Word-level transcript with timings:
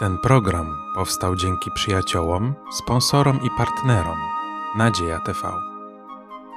Ten 0.00 0.18
program 0.18 0.76
powstał 0.94 1.36
dzięki 1.36 1.70
przyjaciołom, 1.74 2.54
sponsorom 2.72 3.40
i 3.46 3.48
partnerom 3.58 4.18
Nadzieja 4.76 5.18
TV. 5.18 5.52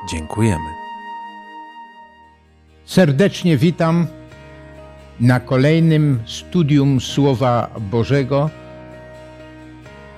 Dziękujemy. 0.09 0.69
Serdecznie 2.85 3.57
witam 3.57 4.07
na 5.19 5.39
kolejnym 5.39 6.19
studium 6.25 7.01
Słowa 7.01 7.69
Bożego 7.91 8.49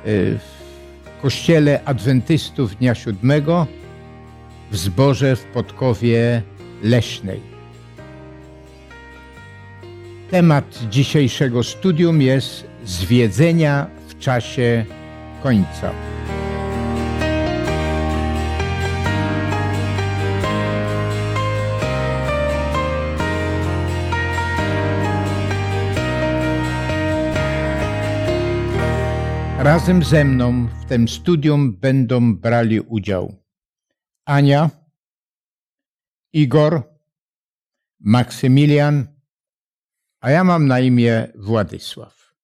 y, 0.08 0.40
w 0.40 1.22
Kościele 1.22 1.84
Adwentystów 1.86 2.76
Dnia 2.76 2.96
Siódmego 2.96 3.68
w 4.72 4.78
zborze 4.78 5.36
w 5.36 5.44
Podkowie 5.44 6.42
Leśnej. 6.84 7.55
Temat 10.32 10.80
dzisiejszego 10.90 11.64
studium 11.64 12.22
jest 12.22 12.68
zwiedzenia 12.84 13.88
w 14.08 14.20
czasie 14.20 14.86
końca. 15.44 15.92
Razem 29.58 30.04
ze 30.04 30.26
mną 30.26 30.68
w 30.82 30.86
tym 30.86 31.08
studium 31.08 31.74
będą 31.74 32.36
brali 32.36 32.80
udział 32.80 33.36
Ania, 34.26 34.70
Igor, 36.34 36.84
Maksymilian, 38.00 39.15
a 40.26 40.32
ja 40.32 40.44
mam 40.44 40.68
na 40.68 40.80
imię 40.80 41.28
Władysław. 41.36 42.36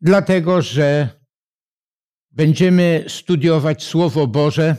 Dlatego, 0.00 0.62
że 0.62 1.08
będziemy 2.30 3.04
studiować 3.08 3.84
Słowo 3.84 4.26
Boże, 4.26 4.76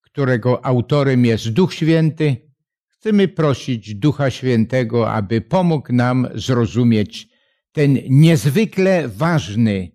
którego 0.00 0.64
autorem 0.64 1.24
jest 1.24 1.48
Duch 1.48 1.74
Święty. 1.74 2.52
Chcemy 2.86 3.28
prosić 3.28 3.94
Ducha 3.94 4.30
Świętego, 4.30 5.12
aby 5.12 5.40
pomógł 5.40 5.92
nam 5.92 6.28
zrozumieć 6.34 7.28
ten 7.72 7.98
niezwykle 8.08 9.08
ważny, 9.08 9.92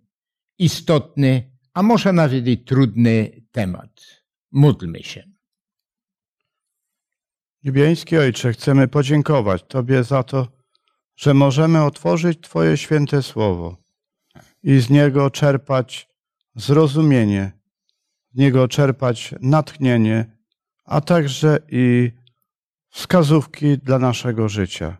istotny, 0.57 1.51
a 1.73 1.83
może 1.83 2.13
nawet 2.13 2.47
i 2.47 2.57
trudny 2.57 3.41
temat. 3.51 4.23
Módlmy 4.51 5.03
się. 5.03 5.23
Niebiański 7.63 8.17
Ojcze, 8.17 8.53
chcemy 8.53 8.87
podziękować 8.87 9.63
Tobie 9.67 10.03
za 10.03 10.23
to, 10.23 10.55
że 11.15 11.33
możemy 11.33 11.83
otworzyć 11.83 12.41
Twoje 12.41 12.77
święte 12.77 13.23
słowo 13.23 13.77
i 14.63 14.79
z 14.79 14.89
niego 14.89 15.29
czerpać 15.29 16.09
zrozumienie, 16.55 17.51
z 18.33 18.37
niego 18.37 18.67
czerpać 18.67 19.35
natchnienie, 19.41 20.37
a 20.85 21.01
także 21.01 21.59
i 21.69 22.11
wskazówki 22.89 23.77
dla 23.77 23.99
naszego 23.99 24.49
życia. 24.49 24.97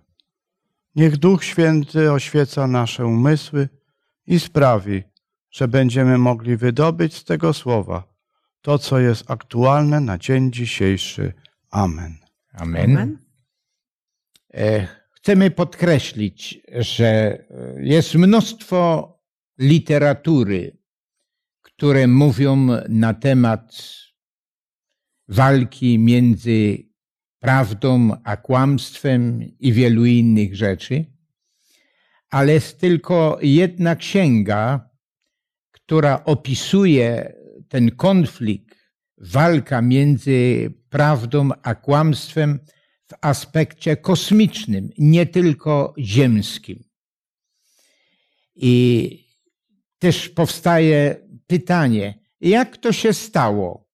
Niech 0.96 1.18
Duch 1.18 1.44
Święty 1.44 2.12
oświeca 2.12 2.68
nasze 2.68 3.06
umysły 3.06 3.70
i 4.28 4.40
sprawi, 4.40 5.04
że 5.52 5.68
będziemy 5.68 6.18
mogli 6.18 6.58
wydobyć 6.58 7.16
z 7.16 7.24
tego 7.24 7.54
słowa 7.54 8.16
to, 8.62 8.80
co 8.80 9.00
jest 9.00 9.32
aktualne 9.32 10.00
na 10.00 10.18
dzień 10.18 10.52
dzisiejszy. 10.52 11.34
Amen. 11.72 12.18
Amen. 12.54 12.92
Amen. 12.92 13.18
E, 14.54 14.88
Chcemy 15.26 15.52
podkreślić, 15.52 16.62
że 16.72 17.38
jest 17.78 18.16
mnóstwo 18.16 19.14
literatury, 19.60 20.78
które 21.62 22.08
mówią 22.08 22.68
na 22.90 23.14
temat 23.14 23.76
walki 25.28 26.00
między 26.00 26.90
prawdą 27.40 28.12
a 28.24 28.38
kłamstwem 28.38 29.42
i 29.60 29.74
wielu 29.74 30.06
innych 30.06 30.56
rzeczy, 30.56 31.06
ale 32.30 32.54
jest 32.54 32.80
tylko 32.80 33.40
jedna 33.42 33.96
księga, 33.96 34.90
która 35.72 36.24
opisuje 36.24 37.34
ten 37.70 37.92
konflikt, 37.92 38.76
walka 39.18 39.82
między 39.82 40.70
prawdą 40.90 41.50
a 41.64 41.76
kłamstwem 41.76 42.60
w 43.08 43.14
aspekcie 43.22 43.98
kosmicznym, 43.98 44.90
nie 44.98 45.26
tylko 45.26 45.94
ziemskim. 45.98 46.84
I 48.56 49.26
też 50.00 50.30
powstaje 50.30 51.16
pytanie, 51.48 52.20
jak 52.42 52.78
to 52.78 52.92
się 52.92 53.14
stało? 53.14 53.90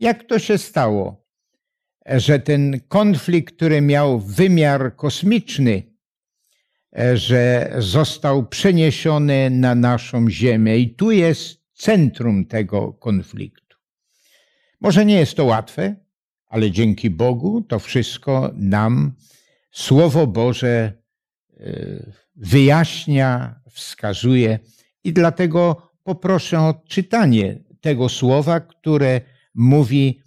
Jak 0.00 0.24
to 0.24 0.38
się 0.38 0.58
stało, 0.58 1.26
że 2.06 2.38
ten 2.38 2.80
konflikt, 2.88 3.56
który 3.56 3.80
miał 3.80 4.20
wymiar 4.20 4.96
kosmiczny, 4.96 5.92
że 7.14 7.72
został 7.78 8.48
przeniesiony 8.48 9.50
na 9.50 9.74
naszą 9.74 10.30
Ziemię 10.30 10.78
i 10.78 10.94
tu 10.94 11.10
jest 11.10 11.62
centrum 11.74 12.46
tego 12.46 12.92
konfliktu. 12.92 13.76
Może 14.80 15.04
nie 15.04 15.14
jest 15.14 15.34
to 15.34 15.44
łatwe, 15.44 15.96
ale 16.52 16.70
dzięki 16.70 17.10
Bogu 17.10 17.62
to 17.62 17.78
wszystko 17.78 18.50
nam 18.54 19.12
Słowo 19.70 20.26
Boże 20.26 20.92
e, 21.56 22.12
wyjaśnia, 22.36 23.60
wskazuje 23.70 24.58
i 25.04 25.12
dlatego 25.12 25.90
poproszę 26.02 26.60
o 26.60 26.74
czytanie 26.88 27.58
tego 27.80 28.08
słowa, 28.08 28.60
które 28.60 29.20
mówi 29.54 30.20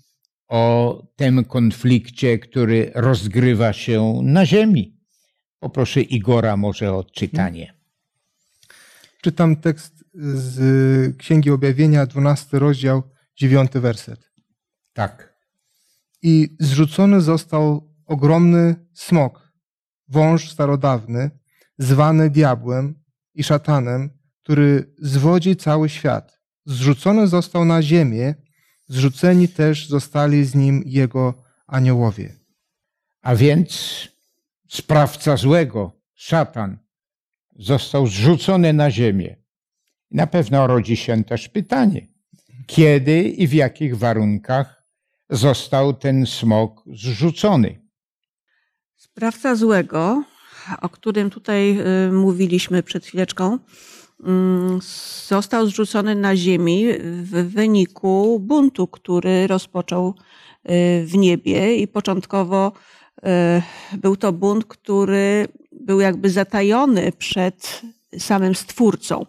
o 0.47 1.03
tym 1.15 1.45
konflikcie, 1.45 2.39
który 2.39 2.91
rozgrywa 2.95 3.73
się 3.73 4.19
na 4.23 4.45
ziemi. 4.45 4.97
Poproszę 5.59 6.01
Igora 6.01 6.57
może 6.57 6.93
o 6.93 7.03
czytanie. 7.03 7.73
Czytam 9.21 9.55
tekst 9.55 10.03
z 10.13 11.17
Księgi 11.17 11.51
Objawienia, 11.51 12.05
12 12.05 12.59
rozdział, 12.59 13.03
9 13.35 13.71
werset. 13.71 14.31
Tak. 14.93 15.34
I 16.27 16.55
zrzucony 16.59 17.21
został 17.21 17.93
ogromny 18.05 18.75
smok, 18.93 19.53
wąż 20.07 20.51
starodawny, 20.51 21.31
zwany 21.77 22.29
diabłem 22.29 23.03
i 23.33 23.43
szatanem, 23.43 24.09
który 24.43 24.93
zwodzi 24.97 25.55
cały 25.55 25.89
świat. 25.89 26.39
Zrzucony 26.65 27.27
został 27.27 27.65
na 27.65 27.81
ziemię, 27.81 28.35
zrzuceni 28.87 29.47
też 29.47 29.87
zostali 29.87 30.45
z 30.45 30.55
nim 30.55 30.83
jego 30.85 31.43
aniołowie. 31.67 32.35
A 33.21 33.35
więc 33.35 33.99
sprawca 34.69 35.37
złego, 35.37 36.01
szatan, 36.13 36.77
został 37.55 38.07
zrzucony 38.07 38.73
na 38.73 38.91
ziemię. 38.91 39.35
Na 40.11 40.27
pewno 40.27 40.67
rodzi 40.67 40.97
się 40.97 41.23
też 41.23 41.49
pytanie, 41.49 42.07
kiedy 42.67 43.23
i 43.23 43.47
w 43.47 43.53
jakich 43.53 43.97
warunkach 43.97 44.84
został 45.29 45.93
ten 45.93 46.25
smok 46.25 46.83
zrzucony. 46.93 47.81
Sprawca 48.95 49.55
złego, 49.55 50.23
o 50.81 50.89
którym 50.89 51.29
tutaj 51.29 51.79
y, 52.07 52.11
mówiliśmy 52.11 52.83
przed 52.83 53.05
chwileczką, 53.05 53.59
mm, 54.23 54.79
został 55.27 55.67
zrzucony 55.67 56.15
na 56.15 56.35
ziemi 56.35 56.85
w 56.99 57.51
wyniku 57.53 58.39
buntu, 58.39 58.87
który 58.87 59.47
rozpoczął 59.47 60.07
y, 60.09 61.05
w 61.05 61.17
niebie 61.17 61.75
i 61.75 61.87
początkowo 61.87 62.71
y, 63.17 63.97
był 63.97 64.15
to 64.15 64.31
bunt, 64.33 64.65
który 64.65 65.47
był 65.71 65.99
jakby 65.99 66.29
zatajony 66.29 67.11
przed 67.11 67.81
samym 68.19 68.55
Stwórcą. 68.55 69.25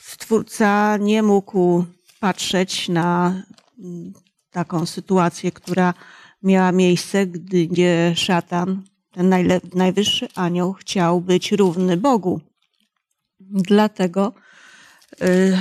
Stwórca 0.00 0.96
nie 0.96 1.22
mógł 1.22 1.84
patrzeć 2.20 2.88
na 2.88 3.42
taką 4.50 4.86
sytuację, 4.86 5.52
która 5.52 5.94
miała 6.42 6.72
miejsce, 6.72 7.26
gdzie 7.26 8.12
szatan, 8.16 8.82
ten 9.10 9.34
najwyższy 9.74 10.28
anioł, 10.34 10.72
chciał 10.72 11.20
być 11.20 11.52
równy 11.52 11.96
Bogu. 11.96 12.40
Dlatego 13.40 14.32
y, 15.22 15.58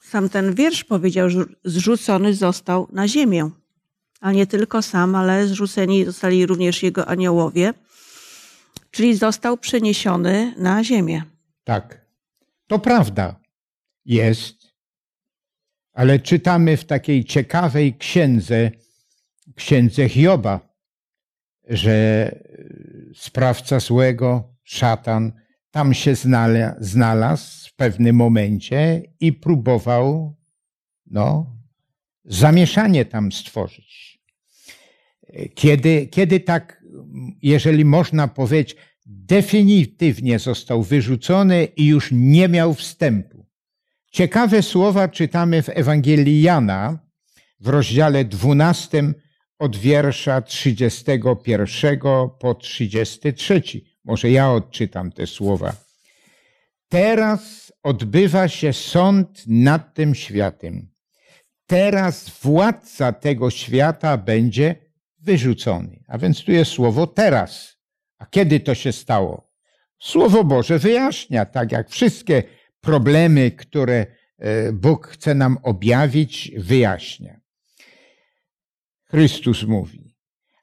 sam 0.00 0.28
ten 0.28 0.54
wiersz 0.54 0.84
powiedział, 0.84 1.30
że 1.30 1.44
zrzucony 1.64 2.34
został 2.34 2.88
na 2.92 3.08
ziemię. 3.08 3.50
A 4.20 4.32
nie 4.32 4.46
tylko 4.46 4.82
sam, 4.82 5.14
ale 5.14 5.46
zrzuceni 5.46 6.04
zostali 6.04 6.46
również 6.46 6.82
jego 6.82 7.06
aniołowie, 7.08 7.74
czyli 8.90 9.16
został 9.16 9.56
przeniesiony 9.56 10.54
na 10.58 10.84
ziemię. 10.84 11.22
Tak, 11.64 12.06
to 12.66 12.78
prawda. 12.78 13.40
Jest 14.04 14.59
ale 15.92 16.18
czytamy 16.18 16.76
w 16.76 16.84
takiej 16.84 17.24
ciekawej 17.24 17.94
księdze, 17.94 18.70
księdze 19.54 20.08
Hioba, 20.08 20.60
że 21.68 22.30
sprawca 23.14 23.80
złego, 23.80 24.54
szatan, 24.64 25.32
tam 25.70 25.94
się 25.94 26.14
znalazł 26.80 27.68
w 27.68 27.74
pewnym 27.74 28.16
momencie 28.16 29.02
i 29.20 29.32
próbował 29.32 30.36
no, 31.06 31.56
zamieszanie 32.24 33.04
tam 33.04 33.32
stworzyć. 33.32 34.20
Kiedy, 35.54 36.06
kiedy 36.06 36.40
tak, 36.40 36.84
jeżeli 37.42 37.84
można 37.84 38.28
powiedzieć, 38.28 38.76
definitywnie 39.06 40.38
został 40.38 40.82
wyrzucony 40.82 41.64
i 41.64 41.86
już 41.86 42.08
nie 42.12 42.48
miał 42.48 42.74
wstępu. 42.74 43.39
Ciekawe 44.10 44.62
słowa 44.62 45.08
czytamy 45.08 45.62
w 45.62 45.68
Ewangelii 45.68 46.42
Jana 46.42 46.98
w 47.60 47.68
rozdziale 47.68 48.24
12 48.24 49.12
od 49.58 49.76
wiersza 49.76 50.42
31 50.42 51.98
po 52.40 52.54
33. 52.54 53.62
Może 54.04 54.30
ja 54.30 54.52
odczytam 54.52 55.12
te 55.12 55.26
słowa. 55.26 55.72
Teraz 56.88 57.72
odbywa 57.82 58.48
się 58.48 58.72
sąd 58.72 59.44
nad 59.46 59.94
tym 59.94 60.14
światem. 60.14 60.90
Teraz 61.66 62.30
władca 62.42 63.12
tego 63.12 63.50
świata 63.50 64.16
będzie 64.16 64.76
wyrzucony. 65.18 66.04
A 66.08 66.18
więc 66.18 66.44
tu 66.44 66.52
jest 66.52 66.70
słowo 66.70 67.06
teraz. 67.06 67.76
A 68.18 68.26
kiedy 68.26 68.60
to 68.60 68.74
się 68.74 68.92
stało? 68.92 69.50
Słowo 69.98 70.44
Boże 70.44 70.78
wyjaśnia, 70.78 71.44
tak 71.46 71.72
jak 71.72 71.90
wszystkie 71.90 72.42
problemy, 72.80 73.50
które 73.50 74.06
e, 74.38 74.72
Bóg 74.72 75.06
chce 75.06 75.34
nam 75.34 75.58
objawić, 75.62 76.52
wyjaśnia. 76.56 77.40
Chrystus 79.04 79.62
mówi, 79.62 80.16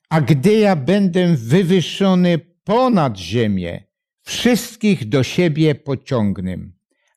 a 0.09 0.21
gdy 0.21 0.53
ja 0.53 0.75
będę 0.75 1.35
wywyższony 1.35 2.39
ponad 2.63 3.17
ziemię, 3.17 3.83
wszystkich 4.21 5.09
do 5.09 5.23
siebie 5.23 5.75
pociągnę. 5.75 6.57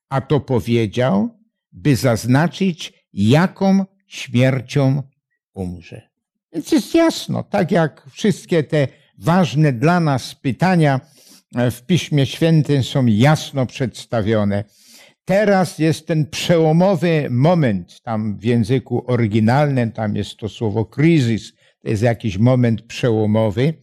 A 0.08 0.20
to 0.20 0.40
powiedział, 0.40 1.38
by 1.72 1.96
zaznaczyć, 1.96 2.92
jaką 3.12 3.84
śmiercią 4.06 5.02
umrze. 5.54 6.10
Więc 6.52 6.72
jest 6.72 6.94
jasno, 6.94 7.42
tak 7.42 7.70
jak 7.70 8.06
wszystkie 8.10 8.62
te 8.64 8.88
ważne 9.18 9.72
dla 9.72 10.00
nas 10.00 10.34
pytania 10.34 11.00
w 11.70 11.82
Piśmie 11.82 12.26
Świętym 12.26 12.82
są 12.82 13.06
jasno 13.06 13.66
przedstawione. 13.66 14.64
Teraz 15.24 15.78
jest 15.78 16.06
ten 16.06 16.26
przełomowy 16.26 17.26
moment, 17.30 18.00
tam 18.02 18.38
w 18.38 18.44
języku 18.44 19.04
oryginalnym, 19.06 19.92
tam 19.92 20.16
jest 20.16 20.36
to 20.36 20.48
słowo 20.48 20.84
kryzys, 20.84 21.52
to 21.82 21.88
jest 21.88 22.02
jakiś 22.02 22.38
moment 22.38 22.82
przełomowy. 22.82 23.74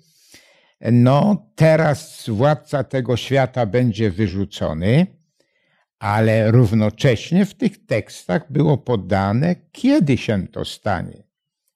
No, 0.91 1.47
teraz 1.55 2.29
władca 2.29 2.83
tego 2.83 3.17
świata 3.17 3.65
będzie 3.65 4.11
wyrzucony, 4.11 5.07
ale 5.99 6.51
równocześnie 6.51 7.45
w 7.45 7.53
tych 7.53 7.85
tekstach 7.85 8.51
było 8.51 8.77
podane, 8.77 9.55
kiedy 9.71 10.17
się 10.17 10.47
to 10.47 10.65
stanie. 10.65 11.23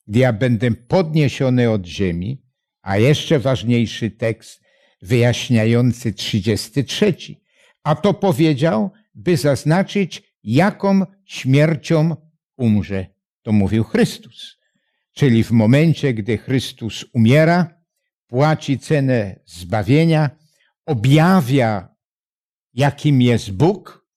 Gdy 0.08 0.19
ja 0.19 0.34
będę 0.34 0.72
podniesiony 0.72 1.69
od 1.69 1.86
ziemi, 1.86 2.42
a 2.81 2.98
jeszcze 2.98 3.40
ważniejszy 3.40 4.12
tekst 4.12 4.62
wyjaśniający 5.02 6.13
33. 6.13 7.16
A 7.84 7.96
to 7.96 8.13
powiedział, 8.13 8.92
by 9.13 9.38
zaznaczyć, 9.38 10.24
jaką 10.44 11.06
śmiercią 11.25 12.16
umrze. 12.58 13.06
To 13.42 13.52
mówił 13.52 13.84
Chrystus. 13.84 14.58
Czyli 15.13 15.44
w 15.44 15.52
momencie, 15.52 16.13
gdy 16.13 16.38
Chrystus 16.38 17.06
umiera, 17.13 17.81
płaci 18.28 18.80
cenę 18.80 19.40
zbawienia, 19.46 20.30
objawia, 20.86 21.96
jakim 22.74 23.22
jest 23.22 23.52
Bóg, 23.52 24.08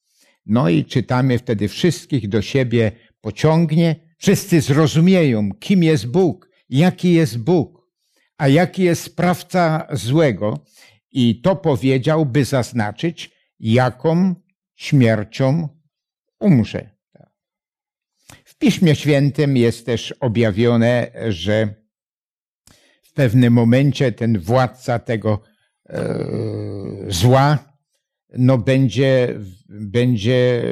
no 0.47 0.69
i 0.69 0.85
czytamy 0.85 1.39
wtedy 1.39 1.69
wszystkich 1.69 2.29
do 2.29 2.43
siebie 2.43 2.93
pociągnie, 3.21 3.97
wszyscy 4.19 4.61
zrozumieją, 4.61 5.51
kim 5.53 5.83
jest 5.83 6.07
Bóg, 6.07 6.51
jaki 6.69 7.13
jest 7.13 7.39
Bóg, 7.39 7.91
a 8.39 8.49
jaki 8.49 8.83
jest 8.83 9.03
sprawca 9.03 9.87
złego. 9.93 10.65
I 11.13 11.41
to 11.41 11.57
powiedział, 11.57 12.27
by 12.27 12.45
zaznaczyć, 12.45 13.31
jaką 13.61 14.35
śmiercią 14.77 15.69
umrze. 16.41 16.91
W 18.45 18.59
Piśmie 18.59 18.95
Świętym 18.95 19.57
jest 19.57 19.87
też 19.87 20.13
objawione, 20.13 21.11
że 21.29 21.75
w 23.03 23.13
pewnym 23.13 23.53
momencie 23.53 24.13
ten 24.13 24.39
władca 24.39 24.99
tego 24.99 25.43
e, 25.89 26.19
zła 27.09 27.75
no 28.39 28.59
będzie, 28.59 29.41
będzie 29.69 30.63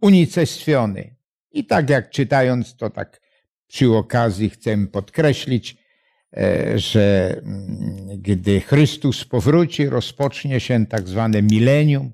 unicestwiony. 0.00 1.16
I 1.52 1.64
tak 1.64 1.90
jak 1.90 2.10
czytając, 2.10 2.76
to 2.76 2.90
tak 2.90 3.20
przy 3.66 3.92
okazji 3.92 4.50
chcę 4.50 4.86
podkreślić, 4.86 5.76
e, 6.36 6.78
że 6.78 7.36
mm, 7.42 8.22
gdy 8.22 8.60
Chrystus 8.60 9.24
powróci, 9.24 9.86
rozpocznie 9.86 10.60
się 10.60 10.86
tak 10.86 11.08
zwane 11.08 11.42
milenium, 11.42 12.12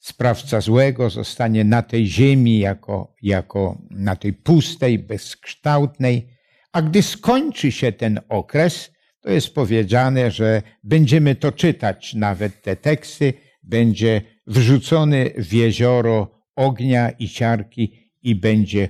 sprawca 0.00 0.60
złego 0.60 1.10
zostanie 1.10 1.64
na 1.64 1.82
tej 1.82 2.06
ziemi 2.06 2.58
jako, 2.58 3.14
jako 3.22 3.82
na 3.90 4.16
tej 4.16 4.32
pustej, 4.32 4.98
bezkształtnej, 4.98 6.28
a 6.72 6.82
gdy 6.82 7.02
skończy 7.02 7.72
się 7.72 7.92
ten 7.92 8.20
okres, 8.28 8.90
to 9.20 9.30
jest 9.30 9.54
powiedziane, 9.54 10.30
że 10.30 10.62
będziemy 10.84 11.34
to 11.34 11.52
czytać, 11.52 12.14
nawet 12.14 12.62
te 12.62 12.76
teksty, 12.76 13.34
będzie 13.62 14.22
wrzucony 14.46 15.30
w 15.36 15.52
jezioro 15.52 16.40
ognia 16.56 17.10
i 17.10 17.28
ciarki 17.28 18.12
i 18.22 18.34
będzie 18.34 18.88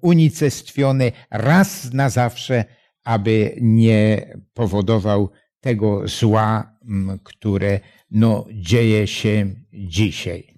unicestwiony 0.00 1.12
raz 1.30 1.92
na 1.92 2.10
zawsze, 2.10 2.64
aby 3.04 3.56
nie 3.60 4.26
powodował 4.54 5.30
tego 5.64 6.08
zła, 6.08 6.76
które 7.24 7.80
no, 8.10 8.46
dzieje 8.52 9.06
się 9.06 9.54
dzisiaj. 9.72 10.54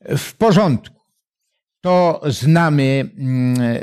W 0.00 0.34
porządku. 0.34 1.00
To 1.80 2.22
znamy 2.26 2.82
e, 2.82 3.80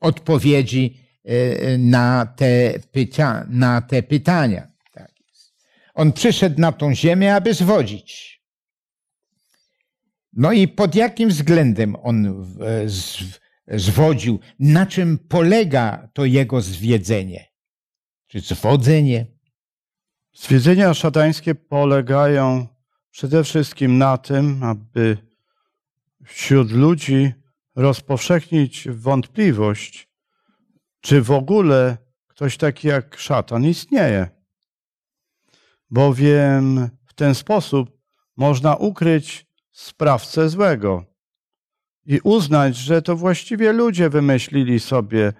odpowiedzi 0.00 0.96
e, 1.24 1.78
na 1.78 2.26
te, 2.36 2.74
pyta 2.92 3.46
na 3.48 3.80
te 3.80 4.02
pytania. 4.02 4.66
Tak 4.92 5.12
On 5.94 6.12
przyszedł 6.12 6.60
na 6.60 6.72
tą 6.72 6.94
ziemię, 6.94 7.34
aby 7.34 7.54
zwodzić. 7.54 8.42
No 10.32 10.52
i 10.52 10.68
pod 10.68 10.94
jakim 10.94 11.28
względem 11.28 11.96
on 12.02 12.46
zwodził? 13.68 14.40
Na 14.58 14.86
czym 14.86 15.18
polega 15.18 16.08
to 16.12 16.24
jego 16.24 16.60
zwiedzenie? 16.60 17.51
Czy 18.32 18.40
zwodzenie? 18.40 19.26
Zwiedzenia 20.34 20.94
szatańskie 20.94 21.54
polegają 21.54 22.66
przede 23.10 23.44
wszystkim 23.44 23.98
na 23.98 24.18
tym, 24.18 24.62
aby 24.62 25.18
wśród 26.24 26.70
ludzi 26.70 27.32
rozpowszechnić 27.76 28.88
wątpliwość, 28.88 30.08
czy 31.00 31.22
w 31.22 31.30
ogóle 31.30 31.96
ktoś 32.26 32.56
taki 32.56 32.88
jak 32.88 33.16
szatan 33.18 33.64
istnieje. 33.64 34.28
Bowiem 35.90 36.90
w 37.06 37.14
ten 37.14 37.34
sposób 37.34 37.98
można 38.36 38.76
ukryć 38.76 39.46
sprawcę 39.72 40.48
złego 40.48 41.04
i 42.06 42.20
uznać, 42.20 42.76
że 42.76 43.02
to 43.02 43.16
właściwie 43.16 43.72
ludzie 43.72 44.10
wymyślili 44.10 44.80
sobie 44.80 45.32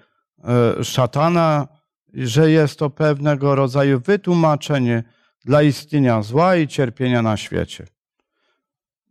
e, 0.45 0.85
szatana, 0.85 1.69
że 2.15 2.51
jest 2.51 2.79
to 2.79 2.91
pewnego 2.91 3.55
rodzaju 3.55 4.01
wytłumaczenie 4.01 5.03
dla 5.45 5.63
istnienia 5.63 6.23
zła 6.23 6.57
i 6.57 6.69
cierpienia 6.69 7.23
na 7.23 7.37
świecie. 7.37 7.87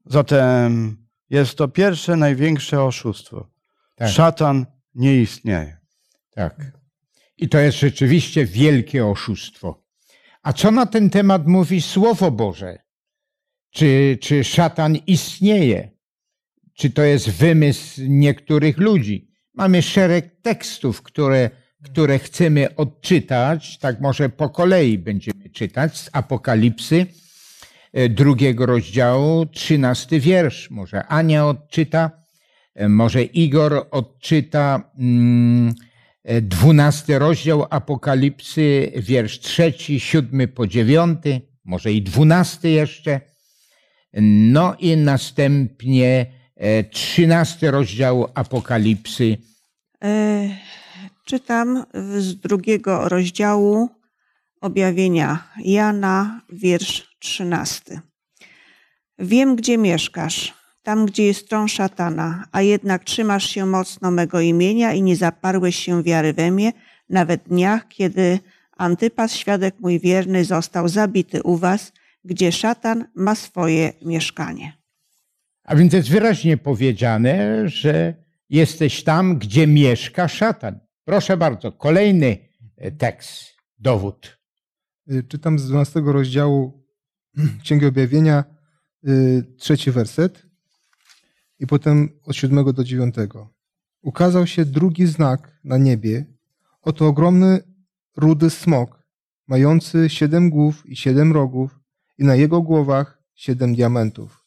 Zatem 0.05 0.97
jest 1.29 1.57
to 1.57 1.67
pierwsze, 1.67 2.15
największe 2.15 2.83
oszustwo. 2.83 3.49
Tak. 3.95 4.09
Szatan 4.09 4.65
nie 4.95 5.21
istnieje. 5.21 5.77
Tak. 6.31 6.71
I 7.37 7.49
to 7.49 7.59
jest 7.59 7.79
rzeczywiście 7.79 8.45
wielkie 8.45 9.05
oszustwo. 9.05 9.83
A 10.43 10.53
co 10.53 10.71
na 10.71 10.85
ten 10.85 11.09
temat 11.09 11.47
mówi 11.47 11.81
Słowo 11.81 12.31
Boże? 12.31 12.77
Czy, 13.69 14.17
czy 14.21 14.43
szatan 14.43 14.95
istnieje? 14.95 15.91
Czy 16.73 16.89
to 16.89 17.01
jest 17.01 17.29
wymysł 17.29 18.01
niektórych 18.07 18.77
ludzi? 18.77 19.31
Mamy 19.53 19.81
szereg 19.81 20.41
tekstów, 20.41 21.01
które 21.01 21.49
które 21.83 22.19
chcemy 22.19 22.75
odczytać, 22.75 23.77
tak 23.77 24.01
może 24.01 24.29
po 24.29 24.49
kolei 24.49 24.97
będziemy 24.97 25.49
czytać 25.49 25.97
z 25.97 26.09
Apokalipsy, 26.13 27.05
e, 27.93 28.09
drugiego 28.09 28.65
rozdziału, 28.65 29.45
trzynasty 29.45 30.19
wiersz. 30.19 30.69
Może 30.69 31.07
Ania 31.07 31.47
odczyta, 31.47 32.11
e, 32.75 32.89
może 32.89 33.23
Igor 33.23 33.87
odczyta 33.91 34.91
mm, 34.99 35.73
e, 36.23 36.41
dwunasty 36.41 37.19
rozdział 37.19 37.65
Apokalipsy, 37.69 38.91
wiersz 38.95 39.39
trzeci, 39.39 39.99
siódmy 39.99 40.47
po 40.47 40.67
dziewiąty. 40.67 41.41
może 41.63 41.93
i 41.93 42.01
dwunasty 42.01 42.69
jeszcze. 42.69 43.21
No 44.51 44.75
i 44.79 44.97
następnie 44.97 46.25
trzynasty 46.91 47.71
rozdział 47.71 48.27
Apokalipsy. 48.33 49.37
E, 50.03 50.49
czytam 51.25 51.83
z 52.17 52.35
drugiego 52.35 53.09
rozdziału 53.09 53.89
objawienia 54.61 55.47
Jana, 55.57 56.41
wiersz 56.49 57.15
trzynasty. 57.19 57.99
Wiem, 59.19 59.55
gdzie 59.55 59.77
mieszkasz, 59.77 60.53
tam, 60.83 61.05
gdzie 61.05 61.25
jest 61.25 61.49
tron 61.49 61.67
szatana, 61.67 62.45
a 62.51 62.61
jednak 62.61 63.03
trzymasz 63.03 63.49
się 63.49 63.65
mocno 63.65 64.11
mego 64.11 64.41
imienia 64.41 64.93
i 64.93 65.01
nie 65.01 65.15
zaparłeś 65.15 65.75
się 65.75 66.03
wiary 66.03 66.33
we 66.33 66.51
mnie, 66.51 66.73
nawet 67.09 67.43
dniach, 67.43 67.87
kiedy 67.87 68.39
Antypas, 68.77 69.33
świadek 69.33 69.75
mój 69.79 69.99
wierny, 69.99 70.45
został 70.45 70.87
zabity 70.87 71.43
u 71.43 71.57
was, 71.57 71.91
gdzie 72.23 72.51
szatan 72.51 73.05
ma 73.15 73.35
swoje 73.35 73.93
mieszkanie. 74.05 74.73
A 75.63 75.75
więc 75.75 75.93
jest 75.93 76.09
wyraźnie 76.09 76.57
powiedziane, 76.57 77.69
że 77.69 78.13
jesteś 78.49 79.03
tam, 79.03 79.37
gdzie 79.37 79.67
mieszka 79.67 80.27
szatan. 80.27 80.79
Proszę 81.05 81.37
bardzo, 81.37 81.71
kolejny 81.71 82.37
e, 82.77 82.91
tekst, 82.91 83.55
dowód. 83.79 84.37
Y, 85.11 85.23
Czytam 85.23 85.59
z 85.59 85.67
12 85.67 86.01
rozdziału 86.05 86.85
Księgi 87.63 87.85
Objawienia, 87.85 88.43
y, 89.07 89.43
trzeci 89.57 89.91
werset 89.91 90.45
i 91.59 91.67
potem 91.67 92.09
od 92.23 92.35
7 92.35 92.73
do 92.73 92.83
9. 92.83 93.15
Ukazał 94.01 94.47
się 94.47 94.65
drugi 94.65 95.05
znak 95.05 95.59
na 95.63 95.77
niebie. 95.77 96.25
Oto 96.81 97.07
ogromny 97.07 97.59
rudy 98.17 98.49
smok, 98.49 99.03
mający 99.47 100.09
siedem 100.09 100.49
głów 100.49 100.85
i 100.85 100.95
siedem 100.95 101.33
rogów 101.33 101.79
i 102.17 102.23
na 102.23 102.35
jego 102.35 102.61
głowach 102.61 103.23
siedem 103.35 103.75
diamentów. 103.75 104.45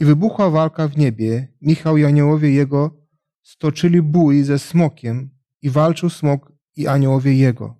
I 0.00 0.04
wybuchła 0.04 0.50
walka 0.50 0.88
w 0.88 0.96
niebie. 0.96 1.48
Michał 1.60 1.96
i 1.96 2.04
aniołowie 2.04 2.50
jego 2.50 3.01
stoczyli 3.42 4.02
bój 4.02 4.44
ze 4.44 4.58
smokiem 4.58 5.30
i 5.62 5.70
walczył 5.70 6.10
smok 6.10 6.52
i 6.76 6.86
aniołowie 6.86 7.34
jego. 7.34 7.74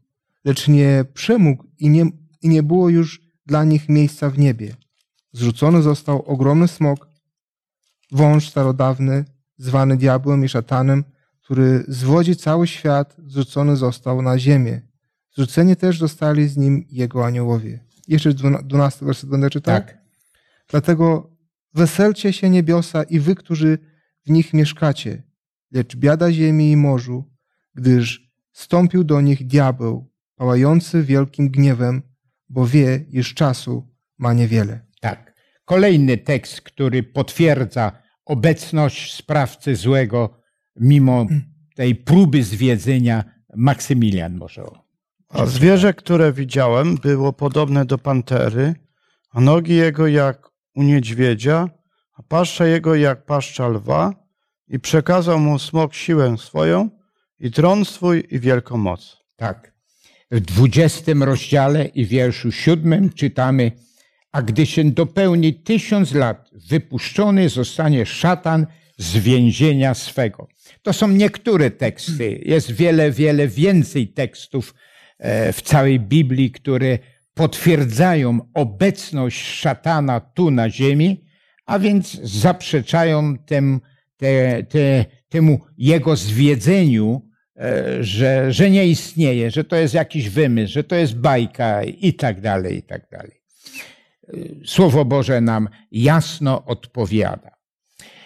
Lecz 0.45 0.69
nie 0.69 1.05
przemógł 1.15 1.65
i 1.79 1.89
nie, 1.89 2.05
i 2.43 2.49
nie 2.49 2.63
było 2.63 2.89
już 2.89 3.21
dla 3.47 3.65
nich 3.65 3.89
miejsca 3.89 4.31
w 4.31 4.39
niebie. 4.39 4.77
Zrzucony 5.33 5.83
został 5.83 6.23
ogromny 6.23 6.69
smok, 6.69 7.09
wąż 8.13 8.49
starodawny, 8.49 9.25
zwany 9.59 9.97
diabłem 9.97 10.45
i 10.45 10.49
szatanem, 10.49 11.05
który 11.43 11.85
zwodzi 11.89 12.37
cały 12.37 12.67
świat, 12.67 13.17
zrzucony 13.27 13.77
został 13.77 14.23
na 14.23 14.39
ziemię. 14.39 14.81
Zrzuceni 15.35 15.77
też 15.77 15.99
zostali 15.99 16.49
z 16.49 16.57
nim 16.57 16.85
jego 16.91 17.27
aniołowie. 17.27 17.85
Jeszcze 18.09 18.35
12 18.35 19.07
werset 19.07 19.31
będę 19.31 19.51
czytał. 19.51 19.75
Tak. 19.75 19.99
Dlatego 20.69 21.31
weselcie 21.75 22.33
się 22.33 22.51
niebiosa 22.51 23.03
i 23.03 23.21
wy, 23.21 23.35
którzy 23.35 23.79
w 24.27 24.31
nich 24.31 24.55
mieszkacie, 24.55 25.23
lecz 25.73 25.97
biada 25.97 26.33
ziemi 26.33 26.71
i 26.71 26.77
morzu, 26.77 27.31
gdyż 27.75 28.33
stąpił 28.53 29.05
do 29.05 29.21
nich 29.21 29.47
diabeł, 29.47 30.13
pałający 30.37 31.03
wielkim 31.03 31.51
gniewem, 31.51 32.03
bo 32.49 32.67
wie, 32.67 33.05
iż 33.11 33.35
czasu 33.35 33.95
ma 34.19 34.33
niewiele. 34.33 34.81
Tak. 35.01 35.33
Kolejny 35.65 36.19
tekst, 36.19 36.61
który 36.61 37.03
potwierdza 37.03 37.93
obecność 38.25 39.15
sprawcy 39.15 39.77
złego, 39.77 40.41
mimo 40.77 41.27
tej 41.77 41.95
próby 41.95 42.43
zwiedzenia. 42.43 43.25
Maksymilian 43.57 44.37
może. 44.37 44.65
o- 44.65 44.83
A 45.29 45.47
zwierzę, 45.47 45.95
które 45.95 46.33
widziałem, 46.33 46.97
było 46.97 47.33
podobne 47.33 47.85
do 47.85 47.99
pantery, 47.99 48.75
a 49.31 49.41
nogi 49.41 49.75
jego 49.77 50.07
jak 50.07 50.49
u 50.75 50.83
niedźwiedzia, 50.83 51.69
a 52.13 52.23
paszcza 52.23 52.67
jego 52.67 52.95
jak 52.95 53.25
paszcza 53.27 53.69
lwa, 53.69 54.22
i 54.73 54.81
przekazał 54.81 55.39
mu 55.39 55.59
smok 55.59 55.95
siłę 55.95 56.37
swoją, 56.39 56.91
i 57.41 57.51
tron 57.51 57.85
swój, 57.85 58.25
i 58.31 58.41
wielką 58.41 58.77
moc. 58.77 59.17
Tak. 59.37 59.73
W 60.31 60.41
dwudziestym 60.41 61.23
rozdziale 61.23 61.85
i 61.85 62.07
wierszu 62.07 62.53
siódmym 62.53 63.13
czytamy, 63.13 63.73
a 64.33 64.43
gdy 64.43 64.67
się 64.67 64.91
dopełni 64.91 65.55
tysiąc 65.55 66.15
lat, 66.15 66.51
wypuszczony 66.53 67.49
zostanie 67.49 68.07
szatan 68.07 68.67
z 68.99 69.17
więzienia 69.17 69.95
swego. 69.95 70.49
To 70.83 70.93
są 70.93 71.09
niektóre 71.09 71.71
teksty. 71.71 72.41
Jest 72.45 72.71
wiele, 72.71 73.11
wiele 73.11 73.49
więcej 73.49 74.09
tekstów 74.09 74.75
e, 75.19 75.53
w 75.53 75.63
całej 75.63 76.01
Biblii, 76.01 76.51
które 76.51 76.99
potwierdzają 77.35 78.39
obecność 78.55 79.47
szatana 79.47 80.21
tu 80.21 80.51
na 80.51 80.71
ziemi, 80.71 81.25
a 81.67 81.79
więc 81.79 82.21
zaprzeczają 82.23 83.39
tem, 83.39 83.81
te, 84.23 84.63
te, 84.63 85.05
temu 85.29 85.61
jego 85.79 86.17
zwiedzeniu, 86.17 87.29
e, 87.57 88.05
że, 88.05 88.53
że 88.53 88.71
nie 88.71 88.87
istnieje, 88.87 89.51
że 89.51 89.65
to 89.65 89.77
jest 89.77 89.95
jakiś 89.95 90.31
wymysł, 90.31 90.73
że 90.73 90.85
to 90.85 90.95
jest 90.95 91.17
bajka 91.17 91.85
i 91.85 92.15
tak 92.15 92.41
dalej, 92.41 92.77
i 92.77 92.83
tak 92.83 93.09
dalej. 93.11 93.43
Słowo 94.65 95.05
Boże 95.05 95.41
nam 95.41 95.69
jasno 95.93 96.65
odpowiada. 96.65 97.51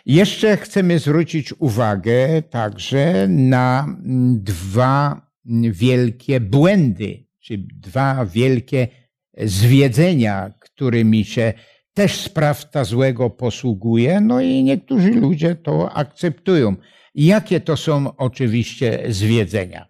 Jeszcze 0.07 0.57
chcemy 0.57 0.99
zwrócić 0.99 1.53
uwagę 1.59 2.43
także 2.43 3.29
na 3.29 3.85
mm, 3.85 4.45
dwa 4.45 5.27
wielkie 5.71 6.41
błędy, 6.41 7.27
czy 7.41 7.59
dwa 7.59 8.27
wielkie 8.27 8.89
zwiedzenia, 9.39 10.53
którymi 10.61 11.25
się 11.25 11.53
też 11.97 12.21
sprawca 12.21 12.85
złego 12.85 13.31
posługuje, 13.31 14.21
no 14.21 14.41
i 14.41 14.65
niektórzy 14.65 15.11
ludzie 15.11 15.55
to 15.55 15.93
akceptują. 15.93 16.77
Jakie 17.15 17.61
to 17.61 17.77
są 17.77 18.17
oczywiście 18.17 19.05
zwiedzenia? 19.09 19.87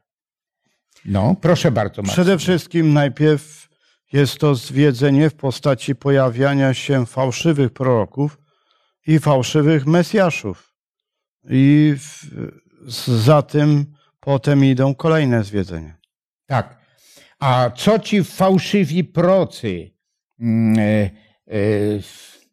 No, 1.04 1.36
proszę 1.40 1.70
bardzo. 1.70 2.02
Marcin. 2.02 2.12
Przede 2.12 2.38
wszystkim 2.38 2.92
najpierw 2.92 3.68
jest 4.12 4.38
to 4.38 4.54
zwiedzenie 4.54 5.30
w 5.30 5.34
postaci 5.34 5.94
pojawiania 5.94 6.74
się 6.74 7.06
fałszywych 7.06 7.72
proroków 7.72 8.38
i 9.06 9.18
fałszywych 9.18 9.86
mesjaszów. 9.86 10.74
I 11.50 11.94
za 13.06 13.42
tym 13.42 13.86
potem 14.20 14.64
idą 14.64 14.94
kolejne 14.94 15.44
zwiedzenia. 15.44 15.96
Tak. 16.46 16.78
A 17.38 17.70
co 17.76 17.98
ci 17.98 18.24
fałszywi 18.24 19.04
procy, 19.04 19.90
e, 20.78 21.25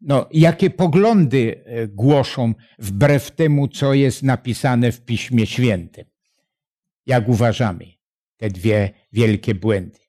no, 0.02 0.26
jakie 0.32 0.70
poglądy 0.70 1.64
e, 1.66 1.88
głoszą 1.88 2.54
wbrew 2.80 3.32
temu, 3.32 3.68
co 3.68 3.94
jest 3.94 4.24
napisane 4.24 4.92
w 4.92 5.02
Piśmie 5.02 5.46
Świętym? 5.46 6.06
Jak 7.06 7.30
uważamy 7.30 7.86
te 8.38 8.50
dwie 8.50 8.92
wielkie 9.14 9.56
błędy? 9.56 10.00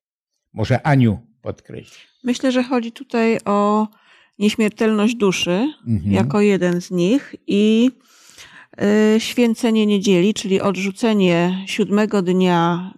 Może 0.53 0.87
Aniu 0.87 1.19
podkreśli. 1.43 1.99
Myślę, 2.25 2.53
że 2.53 2.63
chodzi 2.63 2.93
tutaj 2.93 3.39
o 3.45 3.89
nieśmiertelność 4.39 5.15
duszy 5.15 5.75
Mhm. 5.87 6.13
jako 6.13 6.41
jeden 6.41 6.81
z 6.81 6.91
nich 6.91 7.35
i 7.47 7.91
y, 9.17 9.21
święcenie 9.21 9.87
niedzieli, 9.87 10.35
czyli 10.35 10.61
odrzucenie 10.61 11.65
siódmego 11.67 12.23
dnia 12.23 12.95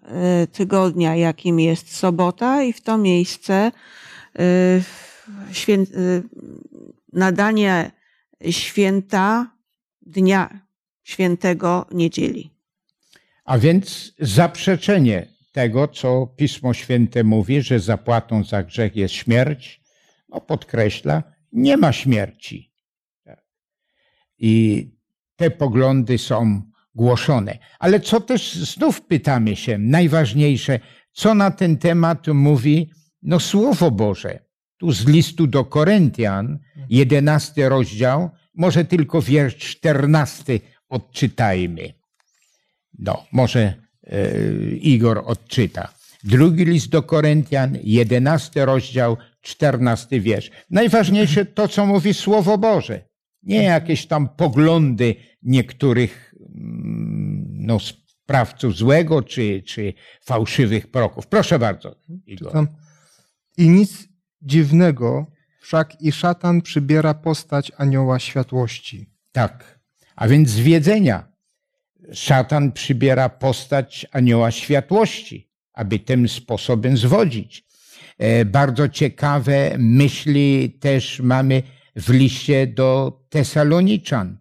tygodnia, 0.52 1.16
jakim 1.16 1.60
jest 1.60 1.96
sobota, 1.96 2.62
i 2.62 2.72
w 2.72 2.80
to 2.80 2.98
miejsce 2.98 3.72
świę, 5.52 5.74
y, 5.74 6.22
nadanie 7.12 7.90
święta 8.50 9.56
dnia 10.02 10.66
świętego 11.02 11.86
niedzieli. 11.92 12.50
A 13.44 13.58
więc 13.58 14.12
zaprzeczenie 14.18 15.26
tego, 15.52 15.88
co 15.88 16.26
Pismo 16.36 16.74
Święte 16.74 17.24
mówi, 17.24 17.62
że 17.62 17.80
zapłatą 17.80 18.44
za 18.44 18.62
grzech 18.62 18.96
jest 18.96 19.14
śmierć, 19.14 19.80
no 20.28 20.40
podkreśla, 20.40 21.22
nie 21.52 21.76
ma 21.76 21.92
śmierci. 21.92 22.72
Tak. 23.24 23.44
I 24.38 24.86
te 25.36 25.50
poglądy 25.50 26.18
są 26.18 26.62
głoszone. 26.94 27.58
Ale 27.78 28.00
co 28.00 28.20
też 28.20 28.54
znów 28.54 29.00
pytamy 29.00 29.56
się, 29.56 29.78
najważniejsze, 29.78 30.80
co 31.12 31.34
na 31.34 31.50
ten 31.50 31.76
temat 31.76 32.26
mówi 32.26 32.90
no 33.22 33.40
Słowo 33.40 33.90
Boże. 33.90 34.45
Tu 34.78 34.92
z 34.92 35.06
listu 35.06 35.46
do 35.46 35.64
Koryntian, 35.64 36.58
jedenasty 36.90 37.68
rozdział, 37.68 38.30
może 38.54 38.84
tylko 38.84 39.22
wiersz 39.22 39.56
czternasty 39.56 40.60
odczytajmy. 40.88 41.92
No, 42.98 43.26
może 43.32 43.74
e, 44.06 44.38
Igor 44.70 45.22
odczyta. 45.26 45.92
Drugi 46.24 46.64
list 46.64 46.88
do 46.88 47.02
Koryntian, 47.02 47.78
jedenasty 47.82 48.64
rozdział, 48.64 49.16
czternasty 49.40 50.20
wiersz. 50.20 50.50
Najważniejsze 50.70 51.44
to, 51.44 51.68
co 51.68 51.86
mówi 51.86 52.14
Słowo 52.14 52.58
Boże. 52.58 53.04
Nie 53.42 53.62
jakieś 53.62 54.06
tam 54.06 54.28
poglądy 54.28 55.14
niektórych 55.42 56.34
mm, 56.54 57.46
no, 57.52 57.78
sprawców 57.80 58.76
złego 58.76 59.22
czy, 59.22 59.62
czy 59.66 59.94
fałszywych 60.24 60.90
proków. 60.90 61.26
Proszę 61.26 61.58
bardzo, 61.58 61.96
Igor. 62.26 62.48
Czytam. 62.48 62.68
I 63.56 63.68
nic 63.68 64.08
dziwnego, 64.46 65.26
wszak 65.60 66.02
i 66.02 66.12
szatan 66.12 66.62
przybiera 66.62 67.14
postać 67.14 67.72
anioła 67.76 68.18
światłości. 68.18 69.06
Tak. 69.32 69.80
A 70.16 70.28
więc 70.28 70.48
zwiedzenia. 70.50 71.32
Szatan 72.12 72.72
przybiera 72.72 73.28
postać 73.28 74.06
anioła 74.12 74.50
światłości, 74.50 75.50
aby 75.72 75.98
tym 75.98 76.28
sposobem 76.28 76.96
zwodzić. 76.96 77.64
E, 78.18 78.44
Bardzo 78.44 78.88
ciekawe 78.88 79.76
myśli 79.78 80.70
też 80.80 81.20
mamy 81.20 81.62
w 81.96 82.10
liście 82.10 82.66
do 82.66 83.20
Tesaloniczan. 83.28 84.38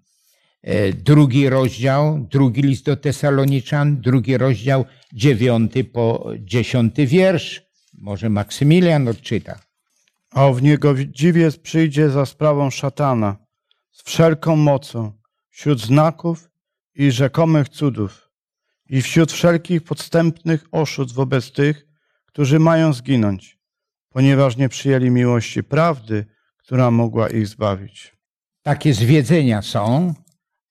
E, 0.61 0.93
Drugi 0.93 1.49
rozdział, 1.49 2.27
drugi 2.31 2.61
list 2.61 2.85
do 2.85 2.95
Tesaloniczan, 2.95 4.01
drugi 4.01 4.37
rozdział, 4.37 4.85
dziewiąty 5.13 5.83
po 5.83 6.31
dziesiąty 6.39 7.07
wiersz. 7.07 7.61
Może 7.97 8.29
Maksymilian 8.29 9.07
odczyta. 9.07 9.59
A 10.35 10.51
w 10.51 10.61
niego 10.61 10.95
dziwiec 11.05 11.57
przyjdzie 11.57 12.09
za 12.09 12.25
sprawą 12.25 12.69
szatana 12.69 13.37
z 13.91 14.03
wszelką 14.03 14.55
mocą, 14.55 15.11
wśród 15.49 15.81
znaków 15.81 16.49
i 16.95 17.11
rzekomych 17.11 17.69
cudów, 17.69 18.29
i 18.89 19.01
wśród 19.01 19.31
wszelkich 19.31 19.83
podstępnych 19.83 20.65
oszustw 20.71 21.15
wobec 21.15 21.51
tych, 21.51 21.87
którzy 22.25 22.59
mają 22.59 22.93
zginąć, 22.93 23.59
ponieważ 24.09 24.57
nie 24.57 24.69
przyjęli 24.69 25.09
miłości 25.09 25.63
prawdy, 25.63 26.25
która 26.57 26.91
mogła 26.91 27.29
ich 27.29 27.47
zbawić. 27.47 28.17
Takie 28.61 28.93
zwiedzenia 28.93 29.61
są, 29.61 30.13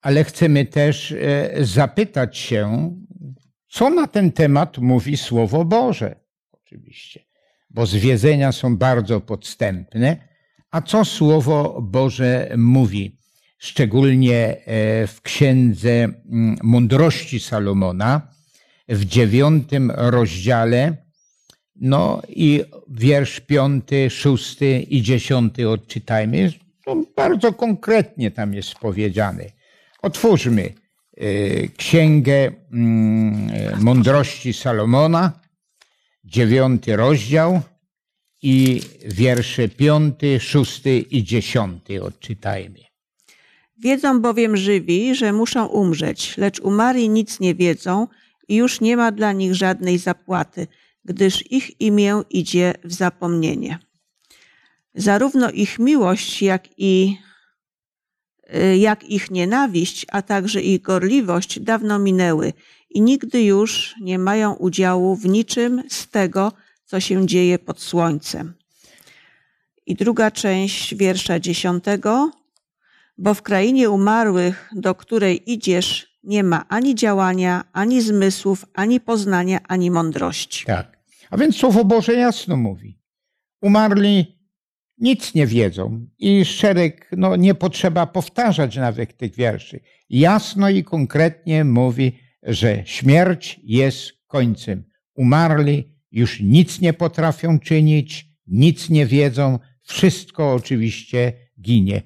ale 0.02 0.24
chcemy 0.24 0.66
też 0.66 1.12
e, 1.12 1.50
zapytać 1.60 2.38
się, 2.38 2.94
co 3.68 3.90
na 3.90 4.06
ten 4.06 4.32
temat 4.32 4.78
mówi 4.78 5.16
Słowo 5.16 5.64
Boże. 5.64 6.20
Oczywiście, 6.52 7.23
bo 7.74 7.86
zwiedzenia 7.86 8.52
są 8.52 8.76
bardzo 8.76 9.20
podstępne, 9.20 10.16
a 10.70 10.82
co 10.82 11.04
Słowo 11.04 11.78
Boże 11.82 12.50
mówi? 12.56 13.18
Szczególnie 13.58 14.36
e, 14.36 15.06
w 15.06 15.20
Księdze 15.22 15.90
mm, 15.90 16.56
Mądrości 16.62 17.40
Salomona, 17.40 18.28
w 18.88 19.04
dziewiątym 19.04 19.90
rozdziale, 19.96 20.96
no 21.76 22.22
i 22.28 22.64
wiersz 22.88 23.40
piąty, 23.40 24.10
szósty 24.10 24.80
i 24.80 25.02
dziesiąty 25.02 25.68
odczytajmy. 25.68 26.52
Bardzo 27.16 27.52
konkretnie 27.52 28.30
tam 28.30 28.54
jest 28.54 28.74
powiedziane. 28.74 29.44
Otwórzmy 30.02 30.72
y, 31.22 31.70
Księgę 31.76 32.52
mm, 32.72 33.50
y, 33.50 33.76
Mądrości 33.80 34.52
Salomona, 34.52 35.43
dziewiąty 36.24 36.96
rozdział 36.96 37.60
i 38.42 38.80
wiersze 39.04 39.68
piąty, 39.68 40.40
szósty 40.40 40.98
i 40.98 41.24
dziesiąty 41.24 42.02
odczytajmy. 42.02 42.78
Wiedzą 43.78 44.20
bowiem 44.20 44.56
żywi, 44.56 45.14
że 45.14 45.32
muszą 45.32 45.66
umrzeć, 45.66 46.36
lecz 46.36 46.60
umarli 46.60 47.08
nic 47.08 47.40
nie 47.40 47.54
wiedzą 47.54 48.08
i 48.48 48.56
już 48.56 48.80
nie 48.80 48.96
ma 48.96 49.12
dla 49.12 49.32
nich 49.32 49.54
żadnej 49.54 49.98
zapłaty, 49.98 50.66
gdyż 51.04 51.52
ich 51.52 51.80
imię 51.80 52.22
idzie 52.30 52.74
w 52.84 52.92
zapomnienie. 52.92 53.78
Zarówno 54.94 55.50
ich 55.50 55.78
miłość, 55.78 56.42
jak 56.42 56.68
i 56.78 57.16
y, 58.54 58.76
jak 58.76 59.04
ich 59.04 59.30
nienawiść, 59.30 60.06
a 60.12 60.22
także 60.22 60.60
ich 60.60 60.82
gorliwość 60.82 61.60
dawno 61.60 61.98
minęły 61.98 62.52
i 62.94 63.02
nigdy 63.02 63.42
już 63.42 63.94
nie 64.00 64.18
mają 64.18 64.54
udziału 64.54 65.16
w 65.16 65.24
niczym 65.26 65.82
z 65.88 66.08
tego, 66.08 66.52
co 66.84 67.00
się 67.00 67.26
dzieje 67.26 67.58
pod 67.58 67.80
słońcem. 67.80 68.54
I 69.86 69.94
druga 69.94 70.30
część 70.30 70.94
wiersza 70.94 71.40
dziesiątego. 71.40 72.30
Bo 73.18 73.34
w 73.34 73.42
krainie 73.42 73.90
umarłych, 73.90 74.70
do 74.76 74.94
której 74.94 75.52
idziesz, 75.52 76.18
nie 76.24 76.44
ma 76.44 76.64
ani 76.68 76.94
działania, 76.94 77.64
ani 77.72 78.02
zmysłów, 78.02 78.64
ani 78.74 79.00
poznania, 79.00 79.58
ani 79.68 79.90
mądrości. 79.90 80.66
Tak. 80.66 80.98
A 81.30 81.36
więc 81.36 81.56
Słowo 81.56 81.84
Boże 81.84 82.14
jasno 82.14 82.56
mówi. 82.56 82.98
Umarli 83.62 84.38
nic 84.98 85.34
nie 85.34 85.46
wiedzą 85.46 86.06
i 86.18 86.44
szereg, 86.44 87.10
no 87.16 87.36
nie 87.36 87.54
potrzeba 87.54 88.06
powtarzać 88.06 88.76
nawet 88.76 89.16
tych 89.16 89.34
wierszy. 89.34 89.80
Jasno 90.10 90.68
i 90.70 90.84
konkretnie 90.84 91.64
mówi, 91.64 92.18
że 92.44 92.82
śmierć 92.86 93.60
jest 93.64 94.12
końcem. 94.26 94.84
Umarli 95.14 95.94
już 96.12 96.40
nic 96.40 96.80
nie 96.80 96.92
potrafią 96.92 97.58
czynić, 97.58 98.28
nic 98.46 98.90
nie 98.90 99.06
wiedzą, 99.06 99.58
wszystko 99.82 100.54
oczywiście 100.54 101.32
ginie. 101.60 102.02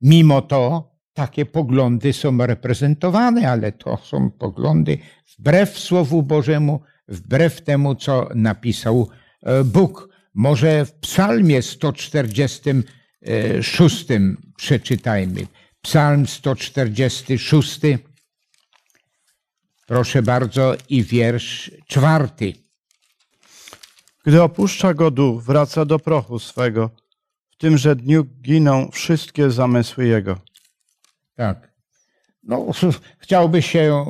Mimo 0.00 0.42
to 0.42 0.90
takie 1.12 1.46
poglądy 1.46 2.12
są 2.12 2.46
reprezentowane, 2.46 3.50
ale 3.50 3.72
to 3.72 3.96
są 3.96 4.30
poglądy 4.30 4.98
wbrew 5.38 5.78
Słowu 5.78 6.22
Bożemu, 6.22 6.80
wbrew 7.08 7.60
temu, 7.60 7.94
co 7.94 8.28
napisał 8.34 9.08
e, 9.42 9.64
Bóg. 9.64 10.08
Może 10.34 10.84
w 10.84 10.92
Psalmie 10.92 11.62
146 11.62 14.06
przeczytajmy. 14.56 15.46
Psalm 15.82 16.26
146, 16.26 17.80
proszę 19.88 20.22
bardzo, 20.22 20.74
i 20.88 21.02
wiersz 21.02 21.70
czwarty. 21.86 22.52
Gdy 24.24 24.42
opuszcza 24.42 24.94
go 24.94 25.10
duch, 25.10 25.44
wraca 25.44 25.84
do 25.84 25.98
prochu 25.98 26.38
swego. 26.38 26.90
W 27.50 27.56
tymże 27.56 27.96
dniu 27.96 28.24
giną 28.24 28.90
wszystkie 28.92 29.50
zamysły 29.50 30.06
jego. 30.06 30.40
Tak. 31.34 31.72
No, 32.42 32.66
chciałby 33.22 33.62
się, 33.62 34.04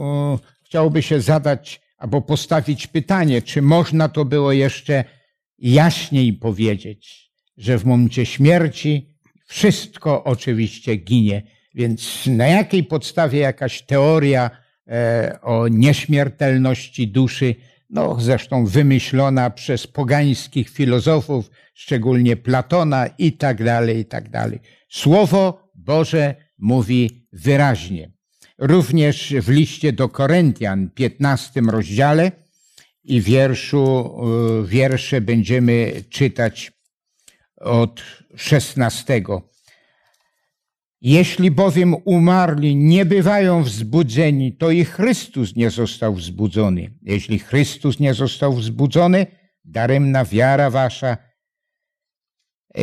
chciałby 0.64 1.02
się 1.02 1.20
zadać 1.20 1.80
albo 1.98 2.22
postawić 2.22 2.86
pytanie, 2.86 3.42
czy 3.42 3.62
można 3.62 4.08
to 4.08 4.24
było 4.24 4.52
jeszcze 4.52 5.04
jaśniej 5.58 6.32
powiedzieć, 6.32 7.30
że 7.56 7.78
w 7.78 7.84
momencie 7.84 8.26
śmierci 8.26 9.14
wszystko 9.46 10.24
oczywiście 10.24 10.96
ginie. 10.96 11.42
Więc 11.74 12.26
na 12.26 12.46
jakiej 12.46 12.84
podstawie 12.84 13.38
jakaś 13.38 13.82
teoria 13.82 14.50
o 15.42 15.68
nieśmiertelności 15.68 17.08
duszy, 17.08 17.54
no 17.90 18.20
zresztą 18.20 18.66
wymyślona 18.66 19.50
przez 19.50 19.86
pogańskich 19.86 20.70
filozofów, 20.70 21.50
szczególnie 21.74 22.36
Platona 22.36 23.06
i 23.06 23.32
tak 23.32 23.64
dalej, 23.64 23.98
i 23.98 24.04
tak 24.04 24.30
dalej. 24.30 24.58
Słowo 24.88 25.70
Boże 25.74 26.34
mówi 26.58 27.26
wyraźnie. 27.32 28.10
Również 28.58 29.34
w 29.42 29.48
liście 29.48 29.92
do 29.92 30.08
Koryntian, 30.08 30.90
15 30.90 31.60
rozdziale 31.60 32.32
i 33.04 33.20
wierszu, 33.20 34.14
y, 34.62 34.66
wiersze 34.66 35.20
będziemy 35.20 35.92
czytać 36.10 36.72
od 37.56 38.02
16. 38.36 39.22
Jeśli 41.00 41.50
bowiem 41.50 41.94
umarli 42.04 42.76
nie 42.76 43.04
bywają 43.04 43.62
wzbudzeni, 43.62 44.52
to 44.52 44.70
i 44.70 44.84
Chrystus 44.84 45.56
nie 45.56 45.70
został 45.70 46.14
wzbudzony. 46.14 46.90
Jeśli 47.02 47.38
Chrystus 47.38 48.00
nie 48.00 48.14
został 48.14 48.52
wzbudzony, 48.52 49.26
daremna 49.64 50.24
wiara 50.24 50.70
wasza, 50.70 51.16
e, 52.74 52.82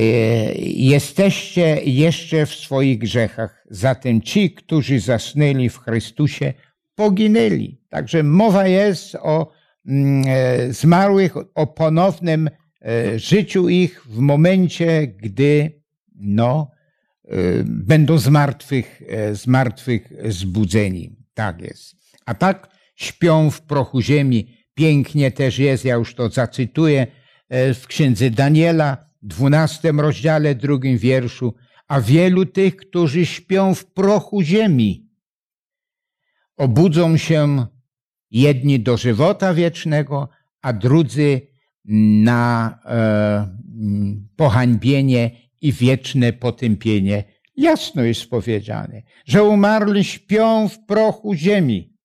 jesteście 0.65 1.81
jeszcze 1.85 2.45
w 2.45 2.55
swoich 2.55 2.97
grzechach. 2.97 3.65
Zatem 3.69 4.21
ci, 4.21 4.51
którzy 4.51 4.99
zasnęli 4.99 5.69
w 5.69 5.79
Chrystusie, 5.79 6.53
poginęli. 6.95 7.81
Także 7.89 8.23
mowa 8.23 8.67
jest 8.67 9.15
o 9.15 9.51
mm, 9.85 10.23
e, 10.27 10.73
zmarłych, 10.73 11.33
o 11.55 11.67
ponownym 11.67 12.49
e, 12.81 13.19
życiu 13.19 13.69
ich 13.69 14.05
w 14.05 14.17
momencie, 14.17 15.07
gdy 15.07 15.81
no, 16.15 16.74
będą 17.65 18.17
z 18.17 18.27
martwych, 18.27 19.01
z 19.33 19.47
martwych 19.47 20.13
zbudzeni. 20.29 21.15
Tak 21.33 21.61
jest. 21.61 21.95
A 22.25 22.33
tak 22.33 22.69
śpią 22.95 23.51
w 23.51 23.61
prochu 23.61 24.01
ziemi. 24.01 24.57
Pięknie 24.73 25.31
też 25.31 25.59
jest, 25.59 25.85
ja 25.85 25.95
już 25.95 26.15
to 26.15 26.29
zacytuję, 26.29 27.07
w 27.49 27.83
księdze 27.87 28.29
Daniela, 28.29 29.05
dwunastym 29.21 29.99
rozdziale, 29.99 30.55
drugim 30.55 30.97
wierszu. 30.97 31.53
A 31.87 32.01
wielu 32.01 32.45
tych, 32.45 32.75
którzy 32.75 33.25
śpią 33.25 33.75
w 33.75 33.85
prochu 33.85 34.41
ziemi, 34.41 35.09
obudzą 36.57 37.17
się 37.17 37.65
jedni 38.31 38.79
do 38.79 38.97
żywota 38.97 39.53
wiecznego, 39.53 40.29
a 40.61 40.73
drudzy 40.73 41.41
na 42.23 42.79
e, 42.85 43.57
pohańbienie 44.35 45.31
i 45.61 45.73
wieczne 45.73 46.33
potępienie. 46.33 47.23
Jasno 47.57 48.03
jest 48.03 48.29
powiedziane, 48.29 49.01
że 49.25 49.43
umarli 49.43 50.03
śpią 50.03 50.69
w 50.69 50.85
prochu 50.85 51.35
ziemi 51.35 51.95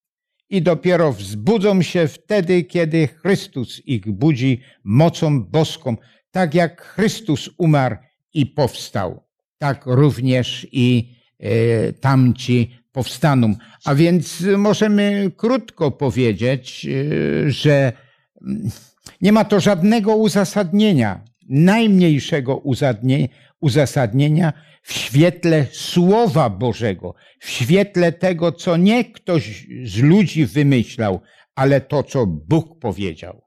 i 0.50 0.62
dopiero 0.62 1.12
wzbudzą 1.12 1.82
się 1.82 2.08
wtedy, 2.08 2.64
kiedy 2.64 3.08
Chrystus 3.08 3.82
ich 3.86 4.10
budzi 4.12 4.60
mocą 4.84 5.44
boską, 5.44 5.96
tak 6.30 6.54
jak 6.54 6.82
Chrystus 6.82 7.50
umarł 7.58 7.96
i 8.34 8.46
powstał, 8.46 9.22
tak 9.58 9.86
również 9.86 10.66
i 10.72 11.14
e, 11.38 11.92
tamci 11.92 12.70
powstaną. 12.92 13.54
A 13.84 13.94
więc 13.94 14.44
możemy 14.56 15.30
krótko 15.36 15.90
powiedzieć, 15.90 16.86
e, 16.86 17.50
że 17.50 17.92
mm, 18.42 18.70
nie 19.20 19.32
ma 19.32 19.44
to 19.44 19.60
żadnego 19.60 20.16
uzasadnienia, 20.16 21.24
najmniejszego 21.50 22.62
uzasadnienia 23.60 24.52
w 24.82 24.92
świetle 24.92 25.66
Słowa 25.72 26.50
Bożego, 26.50 27.14
w 27.40 27.48
świetle 27.48 28.12
tego, 28.12 28.52
co 28.52 28.76
nie 28.76 29.04
ktoś 29.04 29.66
z 29.84 29.98
ludzi 30.02 30.46
wymyślał, 30.46 31.20
ale 31.54 31.80
to, 31.80 32.02
co 32.02 32.26
Bóg 32.26 32.78
powiedział. 32.78 33.42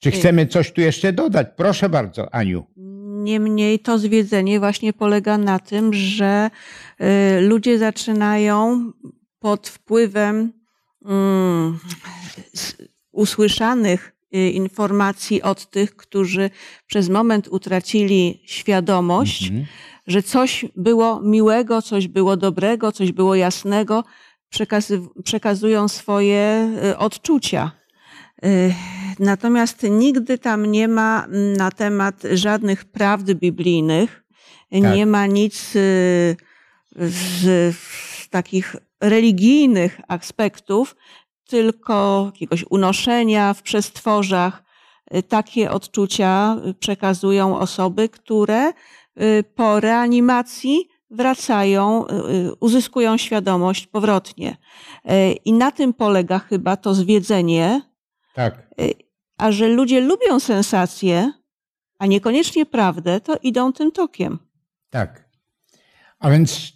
Czy 0.00 0.10
chcemy 0.10 0.46
coś 0.46 0.72
tu 0.72 0.80
jeszcze 0.80 1.12
dodać? 1.12 1.46
Proszę 1.56 1.88
bardzo, 1.88 2.34
Aniu. 2.34 2.66
Niemniej 3.22 3.78
to 3.78 3.98
zwiedzenie 3.98 4.58
właśnie 4.58 4.92
polega 4.92 5.38
na 5.38 5.58
tym, 5.58 5.94
że 5.94 6.50
y, 7.00 7.40
ludzie 7.40 7.78
zaczynają 7.78 8.92
pod 9.38 9.68
wpływem 9.68 10.52
mm, 11.04 11.78
usłyszanych 13.12 14.08
y, 14.08 14.19
informacji 14.32 15.42
od 15.42 15.70
tych, 15.70 15.96
którzy 15.96 16.50
przez 16.86 17.08
moment 17.08 17.48
utracili 17.48 18.42
świadomość, 18.46 19.48
mhm. 19.48 19.66
że 20.06 20.22
coś 20.22 20.64
było 20.76 21.20
miłego, 21.20 21.82
coś 21.82 22.08
było 22.08 22.36
dobrego, 22.36 22.92
coś 22.92 23.12
było 23.12 23.34
jasnego, 23.34 24.04
przekazują 25.24 25.88
swoje 25.88 26.70
y, 26.84 26.98
odczucia. 26.98 27.80
Natomiast 29.18 29.86
nigdy 29.90 30.38
tam 30.38 30.66
nie 30.66 30.88
ma 30.88 31.26
na 31.56 31.70
temat 31.70 32.22
żadnych 32.32 32.84
prawd 32.84 33.34
biblijnych, 33.34 34.24
tak. 34.70 34.96
nie 34.96 35.06
ma 35.06 35.26
nic 35.26 35.70
z, 35.72 36.36
z 36.96 37.74
takich 38.30 38.76
religijnych 39.00 40.00
aspektów, 40.08 40.96
tylko 41.50 42.24
jakiegoś 42.32 42.64
unoszenia 42.70 43.54
w 43.54 43.62
przestworzach. 43.62 44.62
Takie 45.28 45.70
odczucia 45.70 46.56
przekazują 46.80 47.58
osoby, 47.58 48.08
które 48.08 48.72
po 49.54 49.80
reanimacji 49.80 50.88
wracają, 51.10 52.04
uzyskują 52.60 53.16
świadomość 53.16 53.86
powrotnie. 53.86 54.56
I 55.44 55.52
na 55.52 55.70
tym 55.70 55.92
polega 55.92 56.38
chyba 56.38 56.76
to 56.76 56.94
zwiedzenie, 56.94 57.82
tak. 58.34 58.66
Y, 58.80 58.94
a 59.38 59.52
że 59.52 59.68
ludzie 59.68 60.00
lubią 60.00 60.40
sensacje, 60.40 61.32
a 61.98 62.06
niekoniecznie 62.06 62.66
prawdę, 62.66 63.20
to 63.20 63.36
idą 63.42 63.72
tym 63.72 63.92
tokiem. 63.92 64.38
Tak. 64.90 65.28
A 66.18 66.30
więc 66.30 66.72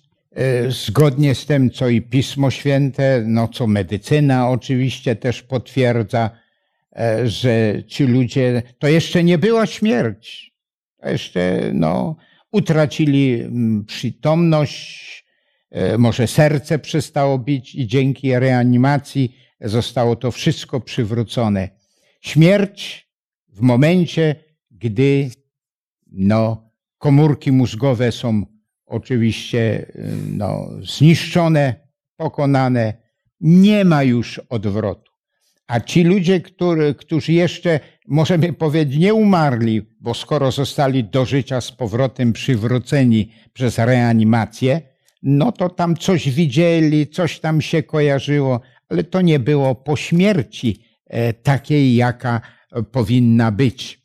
zgodnie 0.68 1.34
z 1.34 1.46
tym, 1.46 1.70
co 1.70 1.88
i 1.88 2.02
Pismo 2.02 2.50
Święte, 2.50 3.24
no 3.26 3.48
co 3.48 3.66
medycyna 3.66 4.50
oczywiście 4.50 5.16
też 5.16 5.42
potwierdza, 5.42 6.30
e, 6.96 7.28
że 7.28 7.82
ci 7.86 8.04
ludzie, 8.04 8.62
to 8.78 8.88
jeszcze 8.88 9.24
nie 9.24 9.38
była 9.38 9.66
śmierć. 9.66 10.54
To 11.00 11.08
jeszcze, 11.08 11.70
no, 11.74 12.16
utracili 12.52 13.42
przytomność, 13.86 15.24
e, 15.70 15.98
może 15.98 16.26
serce 16.26 16.78
przestało 16.78 17.38
bić 17.38 17.74
i 17.74 17.86
dzięki 17.86 18.38
reanimacji 18.38 19.36
zostało 19.60 20.16
to 20.16 20.30
wszystko 20.30 20.80
przywrócone. 20.80 21.68
Śmierć 22.20 23.08
w 23.48 23.60
momencie, 23.60 24.34
gdy 24.70 25.30
no, 26.12 26.70
komórki 26.98 27.52
mózgowe 27.52 28.12
są 28.12 28.53
oczywiście 28.86 29.92
no, 30.30 30.68
zniszczone, 30.82 31.74
pokonane, 32.16 32.94
nie 33.40 33.84
ma 33.84 34.02
już 34.02 34.38
odwrotu. 34.48 35.12
A 35.66 35.80
ci 35.80 36.04
ludzie, 36.04 36.40
który, 36.40 36.94
którzy 36.94 37.32
jeszcze, 37.32 37.80
możemy 38.08 38.52
powiedzieć, 38.52 38.98
nie 38.98 39.14
umarli, 39.14 39.82
bo 40.00 40.14
skoro 40.14 40.50
zostali 40.50 41.04
do 41.04 41.24
życia 41.24 41.60
z 41.60 41.72
powrotem 41.72 42.32
przywróceni 42.32 43.32
przez 43.52 43.78
reanimację, 43.78 44.80
no 45.22 45.52
to 45.52 45.68
tam 45.68 45.96
coś 45.96 46.30
widzieli, 46.30 47.06
coś 47.06 47.40
tam 47.40 47.60
się 47.60 47.82
kojarzyło, 47.82 48.60
ale 48.88 49.04
to 49.04 49.20
nie 49.20 49.38
było 49.38 49.74
po 49.74 49.96
śmierci 49.96 50.84
e, 51.06 51.32
takiej, 51.32 51.96
jaka 51.96 52.40
powinna 52.92 53.52
być. 53.52 54.00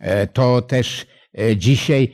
E, 0.00 0.26
to 0.26 0.62
też 0.62 1.06
e, 1.38 1.56
dzisiaj 1.56 2.12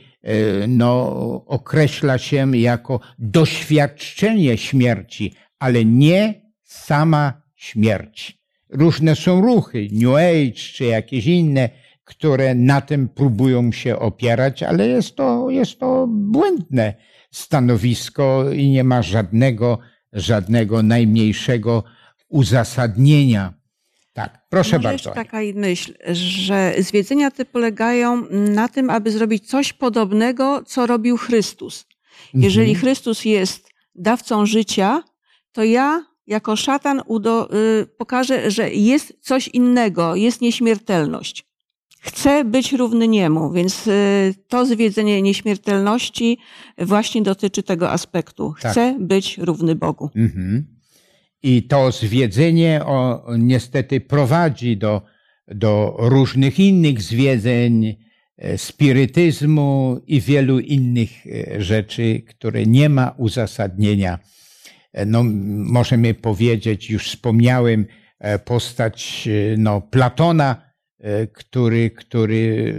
no, 0.67 1.11
określa 1.45 2.17
się 2.17 2.57
jako 2.57 2.99
doświadczenie 3.19 4.57
śmierci, 4.57 5.33
ale 5.59 5.85
nie 5.85 6.41
sama 6.63 7.41
śmierć. 7.55 8.41
Różne 8.69 9.15
są 9.15 9.41
ruchy, 9.41 9.87
New 9.91 10.15
Age 10.15 10.51
czy 10.73 10.85
jakieś 10.85 11.27
inne, 11.27 11.69
które 12.03 12.55
na 12.55 12.81
tym 12.81 13.09
próbują 13.09 13.71
się 13.71 13.99
opierać, 13.99 14.63
ale 14.63 14.87
jest 14.87 15.15
to, 15.15 15.49
jest 15.49 15.79
to 15.79 16.07
błędne 16.09 16.93
stanowisko 17.31 18.51
i 18.51 18.69
nie 18.69 18.83
ma 18.83 19.01
żadnego, 19.01 19.79
żadnego 20.13 20.83
najmniejszego 20.83 21.83
uzasadnienia. 22.29 23.60
Tak, 24.13 24.45
proszę 24.49 24.77
Może 24.77 24.89
bardzo. 24.89 25.11
taka 25.11 25.37
myśl, 25.55 25.93
że 26.13 26.73
zwiedzenia 26.79 27.31
te 27.31 27.45
polegają 27.45 28.25
na 28.29 28.67
tym, 28.67 28.89
aby 28.89 29.11
zrobić 29.11 29.49
coś 29.49 29.73
podobnego, 29.73 30.63
co 30.65 30.87
robił 30.87 31.17
Chrystus. 31.17 31.85
Jeżeli 32.33 32.69
mhm. 32.71 32.81
Chrystus 32.81 33.25
jest 33.25 33.69
dawcą 33.95 34.45
życia, 34.45 35.03
to 35.51 35.63
ja 35.63 36.05
jako 36.27 36.55
szatan 36.55 37.01
udo, 37.05 37.49
y, 37.81 37.85
pokażę, 37.85 38.51
że 38.51 38.71
jest 38.71 39.13
coś 39.21 39.47
innego, 39.47 40.15
jest 40.15 40.41
nieśmiertelność. 40.41 41.45
Chcę 42.01 42.45
być 42.45 42.73
równy 42.73 43.07
niemu, 43.07 43.51
więc 43.51 43.87
y, 43.87 44.35
to 44.47 44.65
zwiedzenie 44.65 45.21
nieśmiertelności 45.21 46.37
właśnie 46.77 47.21
dotyczy 47.21 47.63
tego 47.63 47.91
aspektu. 47.91 48.53
Tak. 48.61 48.71
Chcę 48.71 48.93
tak. 48.93 49.03
być 49.03 49.37
równy 49.37 49.75
Bogu. 49.75 50.09
Mhm. 50.15 50.80
I 51.43 51.63
to 51.63 51.91
zwiedzenie 51.91 52.81
o, 52.85 53.25
niestety 53.37 54.01
prowadzi 54.01 54.77
do, 54.77 55.01
do 55.47 55.95
różnych 55.99 56.59
innych 56.59 57.01
zwiedzeń, 57.01 57.95
e, 58.37 58.57
spirytyzmu 58.57 60.01
i 60.07 60.21
wielu 60.21 60.59
innych 60.59 61.09
e, 61.27 61.61
rzeczy, 61.61 62.21
które 62.27 62.65
nie 62.65 62.89
ma 62.89 63.15
uzasadnienia. 63.17 64.19
E, 64.93 65.05
no, 65.05 65.23
możemy 65.53 66.13
powiedzieć, 66.13 66.89
już 66.89 67.09
wspomniałem, 67.09 67.85
postać 68.45 69.29
no, 69.57 69.81
Platona, 69.81 70.71
który, 71.33 71.91
który 71.91 72.73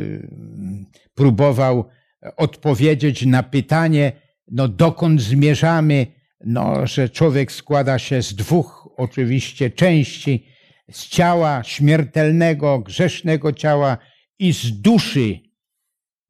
próbował 1.14 1.88
odpowiedzieć 2.37 3.27
na 3.27 3.42
pytanie, 3.42 4.12
no, 4.51 4.68
dokąd 4.68 5.20
zmierzamy, 5.20 6.07
no, 6.44 6.87
że 6.87 7.09
człowiek 7.09 7.52
składa 7.52 7.98
się 7.98 8.22
z 8.22 8.35
dwóch 8.35 8.88
oczywiście 8.96 9.70
części, 9.70 10.46
z 10.90 11.09
ciała 11.09 11.62
śmiertelnego, 11.64 12.78
grzesznego 12.78 13.52
ciała 13.52 13.98
i 14.38 14.52
z 14.52 14.81
duszy 14.81 15.40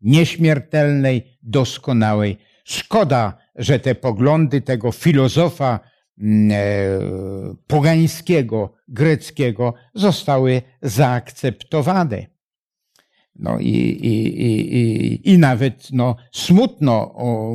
nieśmiertelnej, 0.01 1.39
doskonałej. 1.43 2.39
Szkoda, 2.65 3.39
że 3.57 3.79
te 3.79 3.95
poglądy 3.95 4.61
tego 4.61 4.93
filozofa 4.93 5.81
mm, 6.19 6.51
e, 6.53 6.57
pogańskiego, 7.67 8.75
greckiego 8.89 9.75
zostały 9.95 10.63
zaakceptowane. 10.83 12.32
No 13.37 13.59
i, 13.59 13.69
i, 13.69 14.43
i, 14.47 15.31
i, 15.33 15.39
nawet 15.39 15.89
no, 15.93 16.17
smutno, 16.33 17.15
o, 17.15 17.55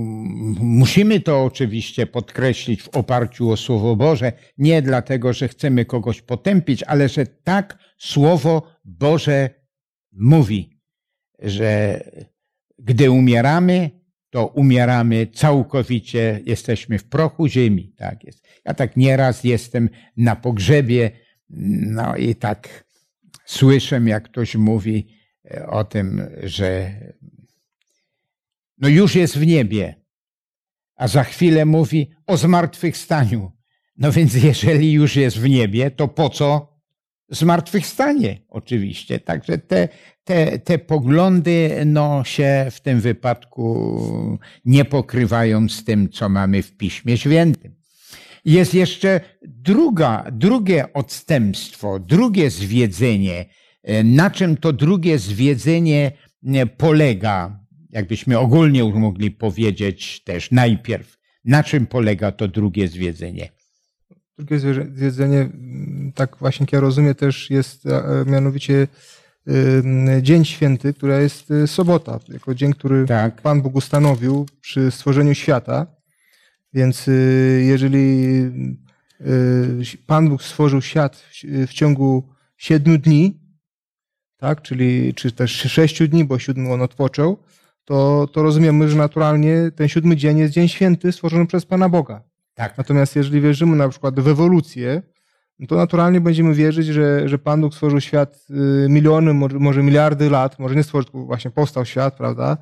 musimy 0.59 1.19
to 1.19 1.43
oczywiście 1.43 2.07
podkreślić 2.07 2.81
w 2.81 2.89
oparciu 2.89 3.49
o 3.49 3.57
Słowo 3.57 3.95
Boże, 3.95 4.33
nie 4.57 4.81
dlatego, 4.81 5.33
że 5.33 5.47
chcemy 5.47 5.85
kogoś 5.85 6.21
potępić, 6.21 6.83
ale 6.83 7.09
że 7.09 7.25
tak 7.25 7.77
Słowo 7.97 8.61
Boże 8.85 9.49
mówi, 10.11 10.79
że 11.39 12.01
gdy 12.79 13.11
umieramy, 13.11 13.91
to 14.29 14.47
umieramy 14.47 15.27
całkowicie, 15.27 16.41
jesteśmy 16.45 16.99
w 16.99 17.03
prochu 17.03 17.47
ziemi. 17.47 17.93
Tak 17.97 18.23
jest. 18.23 18.47
Ja 18.65 18.73
tak 18.73 18.97
nieraz 18.97 19.43
jestem 19.43 19.89
na 20.17 20.35
pogrzebie, 20.35 21.11
no 21.89 22.15
i 22.15 22.35
tak 22.35 22.85
słyszę, 23.45 24.01
jak 24.05 24.23
ktoś 24.23 24.55
mówi, 24.55 25.16
o 25.67 25.83
tym, 25.83 26.27
że 26.43 26.91
no 28.77 28.87
już 28.87 29.15
jest 29.15 29.37
w 29.37 29.45
niebie, 29.45 29.95
a 30.95 31.07
za 31.07 31.23
chwilę 31.23 31.65
mówi 31.65 32.11
o 32.27 32.37
zmartwychwstaniu. 32.37 33.51
No 33.97 34.11
więc 34.11 34.43
jeżeli 34.43 34.91
już 34.91 35.15
jest 35.15 35.39
w 35.39 35.49
niebie, 35.49 35.91
to 35.91 36.07
po 36.07 36.29
co 36.29 36.77
zmartwychwstanie 37.29 38.41
oczywiście. 38.49 39.19
Także 39.19 39.57
te, 39.57 39.89
te, 40.23 40.59
te 40.59 40.79
poglądy 40.79 41.83
no, 41.85 42.23
się 42.23 42.67
w 42.71 42.81
tym 42.81 43.01
wypadku 43.01 44.39
nie 44.65 44.85
pokrywają 44.85 45.69
z 45.69 45.83
tym, 45.83 46.09
co 46.09 46.29
mamy 46.29 46.63
w 46.63 46.77
Piśmie 46.77 47.17
Świętym. 47.17 47.75
Jest 48.45 48.73
jeszcze 48.73 49.21
druga, 49.41 50.25
drugie 50.31 50.93
odstępstwo, 50.93 51.99
drugie 51.99 52.49
zwiedzenie. 52.49 53.45
Na 54.03 54.29
czym 54.29 54.57
to 54.57 54.73
drugie 54.73 55.19
zwiedzenie 55.19 56.11
polega? 56.77 57.59
Jakbyśmy 57.89 58.39
ogólnie 58.39 58.83
mogli 58.83 59.31
powiedzieć 59.31 60.23
też 60.23 60.51
najpierw, 60.51 61.17
na 61.45 61.63
czym 61.63 61.85
polega 61.85 62.31
to 62.31 62.47
drugie 62.47 62.87
zwiedzenie? 62.87 63.49
Drugie 64.37 64.59
zwiedzenie, 64.95 65.49
tak 66.15 66.37
właśnie 66.37 66.63
jak 66.63 66.71
ja 66.73 66.79
rozumiem, 66.79 67.15
też 67.15 67.49
jest 67.49 67.83
mianowicie 68.25 68.87
Dzień 70.21 70.45
Święty, 70.45 70.93
która 70.93 71.19
jest 71.19 71.51
y, 71.51 71.67
sobota, 71.67 72.19
jako 72.27 72.55
dzień, 72.55 72.73
który 72.73 73.05
tak. 73.05 73.41
Pan 73.41 73.61
Bóg 73.61 73.75
ustanowił 73.75 74.45
przy 74.61 74.91
stworzeniu 74.91 75.33
świata. 75.33 75.87
Więc 76.73 77.07
y, 77.07 77.63
jeżeli 77.67 78.25
y, 79.21 79.97
Pan 80.07 80.29
Bóg 80.29 80.43
stworzył 80.43 80.81
świat 80.81 81.23
w 81.67 81.73
ciągu 81.73 82.29
siedmiu 82.57 82.97
dni, 82.97 83.39
tak, 84.37 84.61
czyli 84.61 85.13
czy 85.13 85.31
też 85.31 85.51
sześciu 85.51 86.07
dni, 86.07 86.25
bo 86.25 86.39
siódmy 86.39 86.73
on 86.73 86.81
odpoczął, 86.81 87.37
to, 87.85 88.27
to 88.33 88.43
rozumiemy, 88.43 88.89
że 88.89 88.97
naturalnie 88.97 89.71
ten 89.75 89.87
siódmy 89.87 90.15
dzień 90.15 90.37
jest 90.37 90.53
dzień 90.53 90.67
święty 90.67 91.11
stworzony 91.11 91.47
przez 91.47 91.65
Pana 91.65 91.89
Boga. 91.89 92.21
Tak. 92.53 92.77
Natomiast 92.77 93.15
jeżeli 93.15 93.41
wierzymy 93.41 93.75
na 93.75 93.89
przykład 93.89 94.19
w 94.19 94.27
ewolucję, 94.27 95.01
no 95.59 95.67
to 95.67 95.75
naturalnie 95.75 96.21
będziemy 96.21 96.53
wierzyć, 96.53 96.87
że, 96.87 97.29
że 97.29 97.37
Pan 97.37 97.61
Bóg 97.61 97.73
stworzył 97.73 98.01
świat 98.01 98.45
y, 98.85 98.89
miliony, 98.89 99.33
może, 99.33 99.59
może 99.59 99.83
miliardy 99.83 100.29
lat, 100.29 100.59
może 100.59 100.75
nie 100.75 100.83
stworzył, 100.83 101.11
tylko 101.11 101.25
właśnie 101.25 101.51
powstał 101.51 101.85
świat, 101.85 102.17
prawda? 102.17 102.57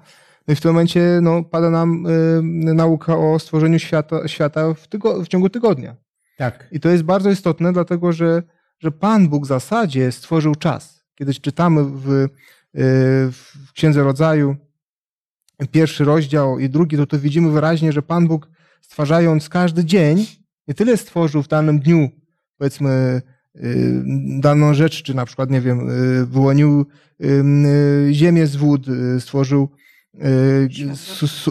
No 0.47 0.51
i 0.51 0.55
w 0.55 0.61
tym 0.61 0.71
momencie 0.71 1.19
no, 1.21 1.43
pada 1.43 1.69
nam 1.69 2.05
y, 2.05 2.73
nauka 2.73 3.17
o 3.17 3.39
stworzeniu 3.39 3.79
świata, 3.79 4.27
świata 4.27 4.73
w, 4.73 4.87
tygo, 4.87 5.23
w 5.23 5.27
ciągu 5.27 5.49
tygodnia. 5.49 5.95
Tak. 6.37 6.67
I 6.71 6.79
to 6.79 6.89
jest 6.89 7.03
bardzo 7.03 7.29
istotne, 7.29 7.73
dlatego 7.73 8.11
że, 8.11 8.43
że 8.79 8.91
Pan 8.91 9.27
Bóg 9.27 9.43
w 9.43 9.47
zasadzie 9.47 10.11
stworzył 10.11 10.55
czas. 10.55 10.94
Kiedy 11.15 11.33
czytamy 11.33 11.83
w, 11.83 12.09
y, 12.09 12.29
w 13.31 13.71
Księdze 13.73 14.03
Rodzaju 14.03 14.55
pierwszy 15.71 16.03
rozdział 16.03 16.59
i 16.59 16.69
drugi, 16.69 16.97
to 16.97 17.05
to 17.05 17.19
widzimy 17.19 17.51
wyraźnie, 17.51 17.91
że 17.91 18.01
Pan 18.01 18.27
Bóg 18.27 18.49
stwarzając 18.81 19.49
każdy 19.49 19.85
dzień, 19.85 20.25
nie 20.67 20.73
tyle 20.73 20.97
stworzył 20.97 21.43
w 21.43 21.47
danym 21.47 21.79
dniu 21.79 22.09
powiedzmy 22.57 23.21
y, 23.55 24.03
daną 24.39 24.73
rzecz, 24.73 25.03
czy 25.03 25.13
na 25.13 25.25
przykład, 25.25 25.49
nie 25.49 25.61
wiem, 25.61 25.89
y, 25.89 26.25
wyłonił 26.25 26.85
ziemię 28.11 28.47
z 28.47 28.55
wód, 28.55 28.85
stworzył 29.19 29.69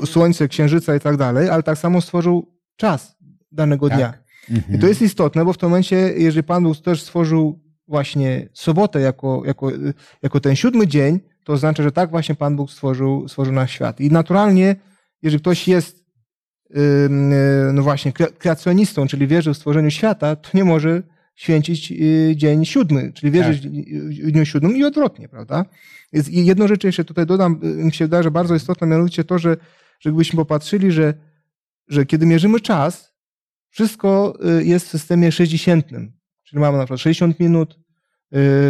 słońce, 0.05 0.49
księżyca 0.49 0.97
i 0.97 1.01
tak 1.01 1.17
dalej, 1.17 1.49
ale 1.49 1.63
tak 1.63 1.79
samo 1.79 2.01
stworzył 2.01 2.55
czas 2.77 3.17
danego 3.53 3.89
tak. 3.89 3.99
dnia. 3.99 4.13
Mhm. 4.51 4.75
I 4.75 4.79
to 4.79 4.87
jest 4.87 5.03
istotne, 5.03 5.45
bo 5.45 5.53
w 5.53 5.59
tym 5.59 5.69
momencie, 5.69 5.97
jeżeli 5.97 6.43
Pan 6.43 6.63
Bóg 6.63 6.77
też 6.79 7.03
stworzył 7.03 7.64
właśnie 7.89 8.49
sobotę 8.53 9.01
jako, 9.01 9.43
jako, 9.47 9.71
jako 10.23 10.41
ten 10.41 10.57
siódmy 10.57 10.87
dzień, 10.87 11.21
to 11.45 11.53
oznacza, 11.53 11.83
że 11.83 11.93
tak 11.93 12.11
właśnie 12.11 12.35
Pan 12.35 12.57
Bóg 12.57 12.71
stworzył, 12.71 13.29
stworzył 13.29 13.55
nasz 13.55 13.71
świat. 13.71 14.01
I 14.01 14.11
naturalnie, 14.11 14.77
jeżeli 15.23 15.41
ktoś 15.41 15.69
jest 15.69 16.05
no 17.73 17.83
właśnie, 17.83 18.13
kreacjonistą, 18.13 19.07
czyli 19.07 19.27
wierzy 19.27 19.55
w 19.55 19.57
stworzeniu 19.57 19.91
świata, 19.91 20.37
to 20.37 20.51
nie 20.55 20.65
może 20.65 21.03
święcić 21.35 21.93
y, 21.93 22.33
dzień 22.37 22.65
siódmy, 22.65 23.13
czyli 23.13 23.33
wierzyć 23.33 23.63
tak. 23.63 23.73
w 23.73 24.31
dniu 24.31 24.45
siódmym 24.45 24.77
i 24.77 24.85
odwrotnie, 24.85 25.29
prawda? 25.29 25.65
I 26.13 26.47
jedną 26.47 26.69
rzecz 26.69 26.85
jeszcze 26.85 27.05
tutaj 27.05 27.27
dodam, 27.27 27.61
y, 27.65 27.67
mi 27.67 27.93
się 27.93 28.05
wydaje, 28.05 28.23
że 28.23 28.31
bardzo 28.31 28.55
istotna, 28.55 28.87
mianowicie 28.87 29.25
to, 29.25 29.39
że, 29.39 29.57
że 30.01 30.11
gdybyśmy 30.11 30.37
popatrzyli, 30.37 30.93
że, 30.93 31.15
że 31.89 32.07
kiedy 32.07 32.27
mierzymy 32.27 32.61
czas, 32.61 33.15
wszystko 33.71 34.39
y, 34.59 34.65
jest 34.65 34.87
w 34.87 34.91
systemie 34.91 35.33
60. 35.33 35.87
Czyli 36.55 36.61
mamy 36.61 36.79
na 36.79 36.85
przykład 36.85 37.01
60 37.01 37.41
minut, 37.41 37.79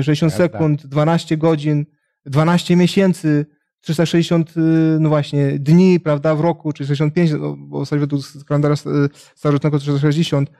60 0.02 0.32
sekund, 0.32 0.86
12 0.86 1.36
godzin, 1.36 1.86
12 2.26 2.76
miesięcy, 2.76 3.46
360, 3.80 4.50
y, 4.50 4.60
no 5.00 5.08
właśnie, 5.08 5.58
dni, 5.58 6.00
prawda, 6.00 6.34
w 6.34 6.40
roku, 6.40 6.72
czy 6.72 6.86
65, 6.86 7.30
no, 7.32 7.56
bo 7.58 7.84
w 7.84 7.90
według 7.90 8.22
kalendara 8.46 8.74
starożytnego 9.34 9.78
360, 9.78 10.50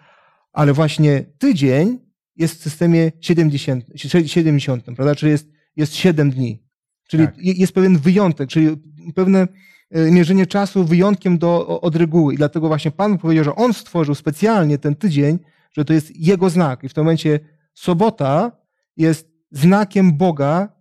ale 0.52 0.72
właśnie 0.72 1.24
tydzień 1.38 1.98
jest 2.36 2.60
w 2.60 2.62
systemie 2.62 3.12
70, 3.20 3.84
70 4.26 4.84
prawda, 4.84 5.14
czyli 5.14 5.32
jest, 5.32 5.48
jest 5.76 5.94
7 5.94 6.30
dni. 6.30 6.62
Czyli 7.08 7.26
tak. 7.26 7.34
jest 7.38 7.72
pewien 7.72 7.98
wyjątek, 7.98 8.48
czyli 8.48 8.76
pewne 9.14 9.48
y, 9.96 10.10
mierzenie 10.10 10.46
czasu 10.46 10.84
wyjątkiem 10.84 11.38
do, 11.38 11.80
od 11.80 11.96
reguły. 11.96 12.34
I 12.34 12.36
dlatego 12.36 12.68
właśnie 12.68 12.90
Pan 12.90 13.18
powiedział, 13.18 13.44
że 13.44 13.54
On 13.54 13.74
stworzył 13.74 14.14
specjalnie 14.14 14.78
ten 14.78 14.94
tydzień, 14.94 15.38
że 15.76 15.84
to 15.84 15.92
jest 15.92 16.16
Jego 16.16 16.50
znak. 16.50 16.84
I 16.84 16.88
w 16.88 16.94
tym 16.94 17.04
momencie 17.04 17.40
sobota 17.74 18.52
jest 18.96 19.28
znakiem 19.50 20.16
Boga, 20.16 20.74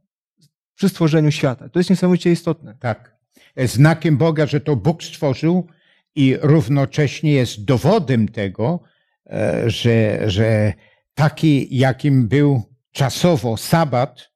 przy 0.75 0.89
stworzeniu 0.89 1.31
świata. 1.31 1.69
To 1.69 1.79
jest 1.79 1.89
niesamowicie 1.89 2.31
istotne. 2.31 2.77
Tak. 2.79 3.17
Znakiem 3.57 4.17
Boga, 4.17 4.45
że 4.45 4.61
to 4.61 4.75
Bóg 4.75 5.03
stworzył 5.03 5.67
i 6.15 6.37
równocześnie 6.41 7.31
jest 7.31 7.65
dowodem 7.65 8.27
tego, 8.27 8.79
e, 9.25 9.69
że, 9.69 10.29
że 10.29 10.73
taki, 11.13 11.77
jakim 11.77 12.27
był 12.27 12.63
czasowo 12.91 13.57
sabat, 13.57 14.31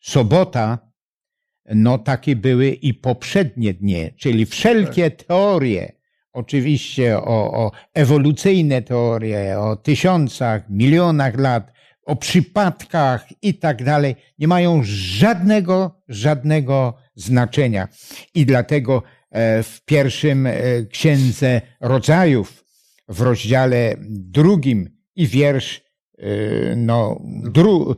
sobota, 0.00 0.92
no 1.74 1.98
takie 1.98 2.36
były 2.36 2.68
i 2.68 2.94
poprzednie 2.94 3.74
dnie, 3.74 4.14
czyli 4.18 4.46
wszelkie 4.46 5.10
tak. 5.10 5.26
teorie, 5.26 5.92
oczywiście 6.32 7.18
o, 7.18 7.64
o 7.64 7.70
ewolucyjne 7.94 8.82
teorie, 8.82 9.58
o 9.58 9.76
tysiącach, 9.76 10.62
milionach 10.70 11.38
lat, 11.38 11.72
o 12.04 12.16
przypadkach 12.16 13.26
i 13.42 13.54
tak 13.54 13.84
dalej, 13.84 14.16
nie 14.38 14.48
mają 14.48 14.80
żadnego, 14.84 16.02
żadnego 16.08 16.94
znaczenia. 17.14 17.88
I 18.34 18.46
dlatego 18.46 19.02
e, 19.30 19.62
w 19.62 19.80
pierwszym 19.84 20.46
e, 20.46 20.52
księdze 20.90 21.60
rodzajów, 21.80 22.64
w 23.08 23.20
rozdziale 23.20 23.94
drugim 24.08 24.90
i 25.16 25.26
wiersz, 25.26 25.80
e, 26.18 26.26
no, 26.76 27.20
dru, 27.44 27.96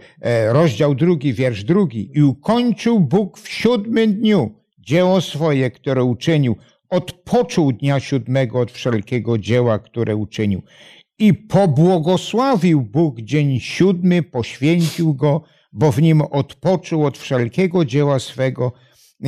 rozdział 0.49 0.95
drugi, 0.95 1.35
wiersz 1.35 1.65
drugi. 1.65 2.11
I 2.15 2.23
ukończył 2.23 3.01
Bóg 3.01 3.39
w 3.39 3.49
siódmym 3.49 4.15
dniu 4.15 4.65
dzieło 4.79 5.21
swoje, 5.21 5.71
które 5.71 6.05
uczynił. 6.05 6.57
Odpoczął 6.95 7.73
dnia 7.73 8.01
siódmego 8.01 8.61
od 8.61 8.73
wszelkiego 8.73 9.39
dzieła, 9.39 9.79
które 9.79 10.17
uczynił. 10.17 10.63
I 11.19 11.35
pobłogosławił 11.35 12.83
Bóg 12.83 13.21
dzień 13.21 13.61
siódmy, 13.61 14.23
poświęcił 14.23 15.15
go, 15.15 15.43
bo 15.73 15.93
w 15.93 16.03
nim 16.03 16.21
odpoczął 16.23 17.07
od 17.07 17.19
wszelkiego 17.19 17.85
dzieła 17.85 18.19
swego, 18.19 18.73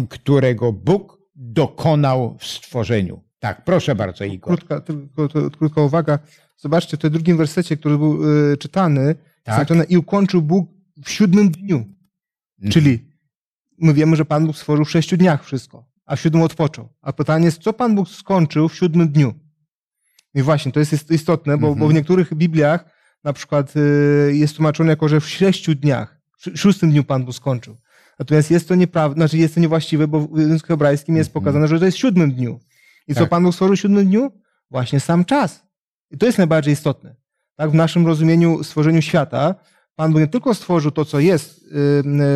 którego 0.09 0.73
Bóg 0.73 1.19
dokonał 1.35 2.37
w 2.39 2.47
stworzeniu. 2.47 3.23
Tak, 3.39 3.65
proszę 3.65 3.95
bardzo, 3.95 4.25
Igor. 4.25 4.57
Krótka, 4.57 4.81
tylko, 4.81 5.29
krótka 5.59 5.83
uwaga. 5.83 6.19
Zobaczcie, 6.57 6.97
to 6.97 7.09
w 7.09 7.13
drugim 7.13 7.37
wersecie, 7.37 7.77
który 7.77 7.99
był 7.99 8.33
y, 8.53 8.57
czytany, 8.57 9.15
tak. 9.45 9.69
i 9.89 9.97
ukończył 9.97 10.43
Bóg 10.43 10.71
w 11.05 11.11
siódmym 11.11 11.51
dniu. 11.51 11.77
Mhm. 11.77 12.73
Czyli 12.73 13.11
my 13.79 13.95
wiemy, 13.95 14.17
że 14.17 14.25
Pan 14.25 14.47
Bóg 14.47 14.57
stworzył 14.57 14.85
w 14.85 14.91
sześciu 14.91 15.17
dniach 15.17 15.45
wszystko, 15.45 15.96
a 16.07 16.17
w 16.17 16.21
siódmym 16.21 16.43
odpoczął. 16.43 16.89
A 17.03 17.13
pytanie 17.13 17.45
jest, 17.45 17.63
co 17.63 17.73
Pan 17.73 17.95
Bóg 17.95 18.09
skończył 18.09 18.69
w 18.69 18.77
siódmym 18.77 19.09
dniu? 19.09 19.35
I 20.35 20.43
właśnie, 20.43 20.73
to 20.73 20.81
jest 20.81 21.11
istotne, 21.11 21.59
bo, 21.59 21.67
bo 21.67 21.75
w 21.75 21.77
mhm. 21.77 21.95
niektórych 21.95 22.35
Bibliach 22.35 22.85
na 23.25 23.33
przykład 23.33 23.75
y, 23.77 24.37
jest 24.37 24.57
tłumaczone 24.57 24.91
jako, 24.91 25.09
że 25.09 25.21
w 25.21 25.29
sześciu 25.29 25.75
dniach, 25.75 26.21
w 26.39 26.59
szóstym 26.59 26.91
dniu 26.91 27.05
Pan 27.05 27.25
Bóg 27.25 27.35
skończył. 27.35 27.77
Natomiast 28.19 28.51
jest 28.51 28.69
to 28.69 28.75
nieprawda, 28.75 29.15
znaczy 29.15 29.39
jest 29.39 29.55
to 29.55 29.61
niewłaściwe, 29.61 30.09
bo 30.09 30.21
w 30.21 30.39
języku 30.39 30.67
hebrajskim 30.67 31.17
jest 31.17 31.31
mhm. 31.31 31.45
pokazane, 31.45 31.69
że 31.69 31.79
to 31.79 31.85
jest 31.85 31.97
w 31.97 32.01
siódmym 32.01 32.33
dniu. 32.33 32.61
I 33.09 33.15
tak. 33.15 33.25
co 33.25 33.31
Pan 33.31 33.43
Bóg 33.43 33.53
stworzył 33.53 33.77
w 33.77 33.81
siódmym 33.81 34.07
dniu? 34.07 34.33
Właśnie 34.71 35.01
sam 35.01 35.25
czas. 35.25 35.63
I 36.11 36.19
to 36.19 36.27
jest 36.27 36.39
najbardziej 36.39 36.73
istotne. 36.73 37.17
Tak, 37.57 37.71
w 37.71 37.75
naszym 37.75 38.07
rozumieniu 38.07 38.65
stworzeniu 38.65 39.03
świata, 39.03 39.55
Pan 39.97 40.13
Bóg 40.13 40.21
nie 40.21 40.27
tylko 40.27 40.55
stworzył 40.55 40.91
to, 40.91 41.05
co 41.05 41.21
jest 41.21 41.61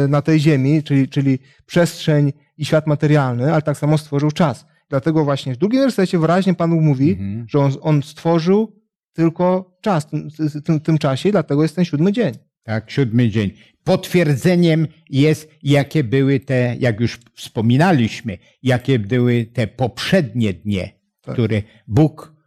na 0.08 0.22
tej 0.22 0.40
ziemi, 0.40 0.82
czyli, 0.82 1.08
czyli 1.08 1.38
przestrzeń 1.66 2.32
i 2.60 2.64
świat 2.64 2.86
materialny, 2.86 3.52
ale 3.52 3.62
tak 3.62 3.76
samo 3.76 3.98
stworzył 3.98 4.30
czas. 4.30 4.66
Dlatego 4.88 5.24
właśnie 5.24 5.54
w 5.54 5.56
drugim 5.56 5.80
wersecie 5.80 6.18
wyraźnie 6.18 6.54
Pan 6.54 6.70
mówi, 6.70 7.12
mhm. 7.12 7.46
że 7.48 7.58
on, 7.58 7.72
on, 7.80 8.02
stworzył 8.02 8.80
tylko 9.12 9.76
czas 9.80 10.06
w 10.38 10.62
tym, 10.62 10.80
tym 10.80 10.98
czasie, 10.98 11.30
dlatego 11.30 11.62
jest 11.62 11.76
ten 11.76 11.84
siódmy 11.84 12.12
dzień. 12.12 12.34
Tak, 12.62 12.90
siódmy 12.90 13.28
dzień. 13.28 13.50
Potwierdzeniem 13.84 14.86
jest, 15.10 15.50
jakie 15.62 16.04
były 16.04 16.40
te, 16.40 16.76
jak 16.78 17.00
już 17.00 17.18
wspominaliśmy, 17.34 18.38
jakie 18.62 18.98
były 18.98 19.44
te 19.44 19.66
poprzednie 19.66 20.52
dnie, 20.52 20.90
tak. 21.22 21.34
które 21.34 21.62
Bóg 21.88 22.40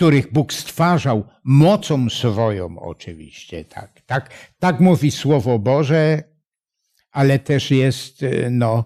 których 0.00 0.32
Bóg 0.32 0.52
stwarzał 0.52 1.24
mocą 1.44 2.10
swoją 2.10 2.78
oczywiście, 2.78 3.64
tak, 3.64 4.00
tak, 4.06 4.30
tak 4.58 4.80
mówi 4.80 5.10
Słowo 5.10 5.58
Boże, 5.58 6.22
ale 7.12 7.38
też 7.38 7.70
jest, 7.70 8.22
e, 8.22 8.50
no, 8.50 8.84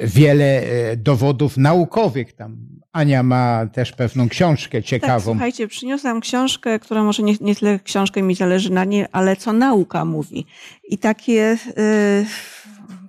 wiele 0.00 0.62
dowodów 0.96 1.56
naukowych. 1.56 2.32
Tam 2.32 2.56
Ania 2.92 3.22
ma 3.22 3.66
też 3.66 3.92
pewną 3.92 4.28
książkę 4.28 4.78
Tak, 4.78 4.84
ciekawą. 4.84 5.32
słuchajcie, 5.32 5.68
przyniosłam 5.68 6.20
książkę, 6.20 6.78
która 6.78 7.02
może 7.02 7.22
nie, 7.22 7.34
nie 7.40 7.54
tyle 7.54 7.78
książkę 7.78 8.22
mi 8.22 8.34
zależy 8.34 8.72
na 8.72 8.84
niej, 8.84 9.06
ale 9.12 9.36
co 9.36 9.52
nauka 9.52 10.04
mówi. 10.04 10.46
I 10.88 10.98
takie 10.98 11.56
y, 11.78 12.26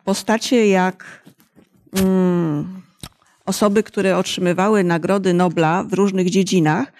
postacie 0.03 0.67
jak 0.67 1.23
mm, 1.93 2.81
osoby, 3.45 3.84
które 3.84 4.17
otrzymywały 4.17 4.84
nagrody 4.84 5.34
Nobla 5.34 5.84
w 5.84 5.93
różnych 5.93 6.29
dziedzinach 6.29 6.93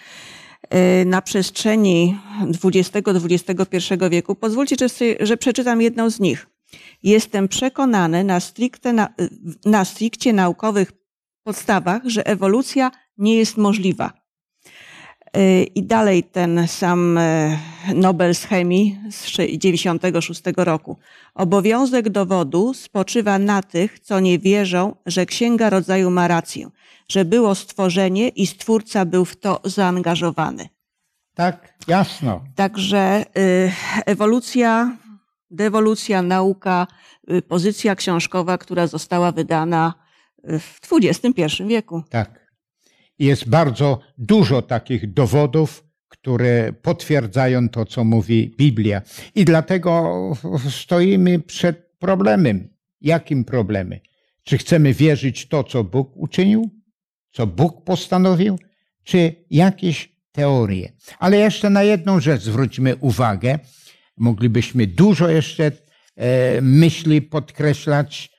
na 1.06 1.22
przestrzeni 1.22 2.18
XX-XXI 2.64 4.10
wieku. 4.10 4.36
Pozwólcie, 4.36 4.76
że, 4.80 4.90
sobie, 4.90 5.16
że 5.20 5.38
przeczytam 5.38 5.82
jedną 5.82 6.10
z 6.10 6.20
nich. 6.20 6.48
Jestem 7.04 7.48
przekonany 7.48 8.24
na, 8.24 8.40
stricte, 8.40 8.94
na, 8.94 9.10
na 9.66 9.86
stricte 9.86 10.34
naukowych 10.34 10.92
podstawach, 11.44 12.02
że 12.06 12.28
ewolucja 12.28 12.92
nie 13.18 13.36
jest 13.36 13.58
możliwa. 13.58 14.26
I 15.76 15.84
dalej 15.84 16.24
ten 16.24 16.68
sam 16.68 17.20
Nobel 17.96 18.36
z 18.36 18.44
chemii 18.44 19.00
z 19.12 19.22
1996 19.22 20.42
roku. 20.58 20.98
Obowiązek 21.34 22.10
dowodu 22.10 22.74
spoczywa 22.74 23.40
na 23.40 23.62
tych, 23.62 24.00
co 24.00 24.20
nie 24.20 24.40
wierzą, 24.40 24.96
że 25.06 25.26
księga 25.26 25.70
rodzaju 25.70 26.12
ma 26.12 26.28
rację, 26.28 26.70
że 27.10 27.26
było 27.26 27.56
stworzenie 27.56 28.30
i 28.30 28.48
stwórca 28.48 29.06
był 29.06 29.26
w 29.26 29.36
to 29.36 29.62
zaangażowany. 29.64 30.70
Tak, 31.36 31.74
jasno. 31.88 32.42
Także 32.56 33.26
ewolucja, 34.06 34.98
dewolucja, 35.52 36.22
nauka, 36.22 36.88
pozycja 37.48 37.96
książkowa, 37.96 38.58
która 38.58 38.88
została 38.88 39.32
wydana 39.32 39.94
w 40.60 40.80
XXI 40.94 41.64
wieku. 41.68 42.04
Tak. 42.10 42.46
Jest 43.20 43.50
bardzo 43.50 44.00
dużo 44.18 44.62
takich 44.62 45.14
dowodów, 45.14 45.84
które 46.08 46.74
potwierdzają 46.74 47.70
to, 47.70 47.86
co 47.86 48.04
mówi 48.04 48.56
Biblia. 48.58 49.02
I 49.36 49.46
dlatego 49.46 50.14
stoimy 50.70 51.40
przed 51.40 51.98
problemem. 52.00 52.70
Jakim 53.02 53.46
problemem? 53.46 54.00
Czy 54.44 54.58
chcemy 54.58 54.94
wierzyć 54.94 55.48
to, 55.48 55.64
co 55.64 55.84
Bóg 55.84 56.12
uczynił, 56.16 56.70
co 57.32 57.48
Bóg 57.48 57.84
postanowił, 57.84 58.60
czy 59.04 59.46
jakieś 59.50 60.16
teorie? 60.32 60.92
Ale 61.20 61.38
jeszcze 61.38 61.70
na 61.70 61.84
jedną 61.84 62.20
rzecz 62.20 62.42
zwróćmy 62.42 62.96
uwagę. 62.96 63.60
Moglibyśmy 64.18 64.88
dużo 64.88 65.30
jeszcze 65.30 65.72
e, 66.16 66.62
myśli 66.62 67.22
podkreślać, 67.22 68.30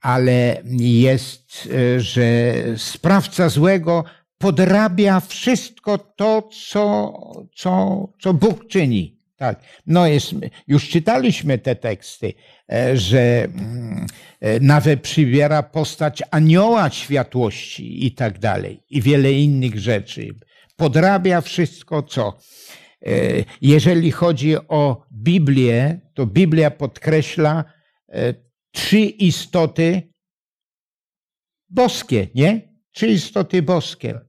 ale 0.00 0.62
jest, 0.78 1.68
e, 1.72 2.00
że 2.00 2.54
sprawca 2.76 3.48
złego 3.48 4.04
podrabia 4.38 5.20
wszystko 5.20 5.98
to, 5.98 6.48
co, 6.68 7.12
co, 7.56 8.08
co 8.20 8.34
Bóg 8.34 8.68
czyni. 8.68 9.14
Tak. 9.36 9.60
No 9.86 10.06
jest, 10.06 10.34
już 10.66 10.88
czytaliśmy 10.88 11.58
te 11.58 11.76
teksty, 11.76 12.34
e, 12.72 12.96
że 12.96 13.44
mm, 13.44 14.06
nawet 14.60 15.02
przybiera 15.02 15.62
postać 15.62 16.22
anioła 16.30 16.90
światłości 16.90 18.06
i 18.06 18.12
tak 18.12 18.38
dalej, 18.38 18.80
i 18.90 19.02
wiele 19.02 19.32
innych 19.32 19.78
rzeczy. 19.78 20.34
Podrabia 20.76 21.40
wszystko, 21.40 22.02
co. 22.02 22.38
Jeżeli 23.60 24.10
chodzi 24.10 24.56
o 24.68 25.06
Biblię, 25.12 26.00
to 26.14 26.26
Biblia 26.26 26.70
podkreśla 26.70 27.64
trzy 28.72 29.00
istoty 29.00 30.12
boskie, 31.68 32.28
nie? 32.34 32.74
Trzy 32.92 33.06
istoty 33.06 33.62
boskie. 33.62 34.20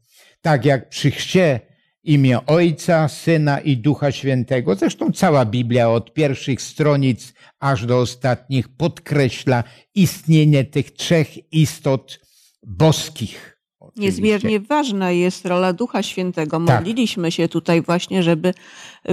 Tak 0.41 0.65
jak 0.65 0.89
przy 0.89 1.11
chrzcie 1.11 1.59
imię 2.03 2.45
Ojca, 2.45 3.07
Syna 3.07 3.59
i 3.59 3.77
Ducha 3.77 4.11
Świętego. 4.11 4.75
Zresztą 4.75 5.11
cała 5.11 5.45
Biblia 5.45 5.89
od 5.89 6.13
pierwszych 6.13 6.61
stronic 6.61 7.33
aż 7.59 7.85
do 7.85 7.99
ostatnich 7.99 8.67
podkreśla 8.77 9.63
istnienie 9.95 10.63
tych 10.63 10.91
trzech 10.91 11.53
istot 11.53 12.19
boskich. 12.63 13.54
Oczywiście. 13.88 14.02
Niezmiernie 14.02 14.60
ważna 14.60 15.12
jest 15.12 15.45
rola 15.45 15.74
Ducha 15.74 16.04
Świętego. 16.04 16.60
Tak. 16.65 16.76
Modliliśmy 16.76 17.32
się 17.32 17.48
tutaj 17.48 17.82
właśnie, 17.82 18.24
żeby 18.24 18.54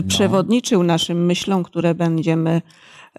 przewodniczył 0.08 0.82
naszym 0.82 1.26
myślom, 1.26 1.62
które 1.62 1.94
będziemy 1.94 2.62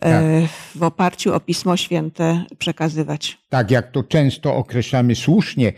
e, 0.01 0.47
w 0.75 0.83
oparciu 0.83 1.33
o 1.33 1.39
Pismo 1.39 1.77
Święte 1.77 2.43
przekazywać. 2.57 3.37
tak 3.49 3.71
jak 3.71 3.91
to 3.91 4.03
często 4.03 4.55
określamy 4.55 5.15
słusznie, 5.15 5.73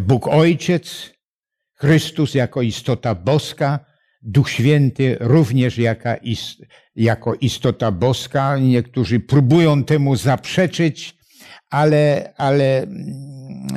Bóg 0.00 0.28
Ojciec, 0.28 1.10
Chrystus 1.74 2.34
jako 2.34 2.62
istota 2.62 3.14
boska, 3.14 3.78
Duch 4.22 4.50
Święty 4.50 5.16
również 5.20 5.78
jaka 5.78 6.16
jako 6.96 7.34
istota 7.34 7.92
boska. 7.92 8.58
Niektórzy 8.58 9.20
próbują 9.20 9.84
temu 9.84 10.16
zaprzeczyć, 10.16 11.16
ale, 11.70 12.32
ale 12.36 12.86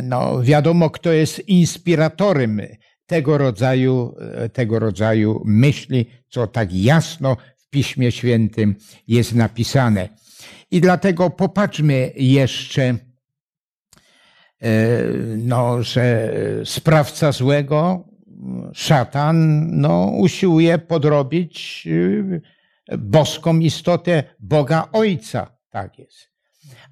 no, 0.03 0.41
wiadomo, 0.41 0.89
kto 0.89 1.11
jest 1.11 1.49
inspiratorem 1.49 2.61
tego 3.05 3.37
rodzaju, 3.37 4.15
tego 4.53 4.79
rodzaju 4.79 5.41
myśli, 5.45 6.05
co 6.29 6.47
tak 6.47 6.73
jasno 6.73 7.37
w 7.57 7.69
Piśmie 7.69 8.11
Świętym 8.11 8.75
jest 9.07 9.35
napisane. 9.35 10.09
I 10.71 10.81
dlatego 10.81 11.29
popatrzmy 11.29 12.11
jeszcze, 12.15 12.97
no, 15.37 15.83
że 15.83 16.33
sprawca 16.65 17.31
złego, 17.31 18.09
szatan, 18.73 19.67
no, 19.71 20.05
usiłuje 20.05 20.77
podrobić 20.77 21.87
boską 22.97 23.59
istotę 23.59 24.23
Boga 24.39 24.89
Ojca. 24.91 25.57
Tak 25.69 25.99
jest. 25.99 26.32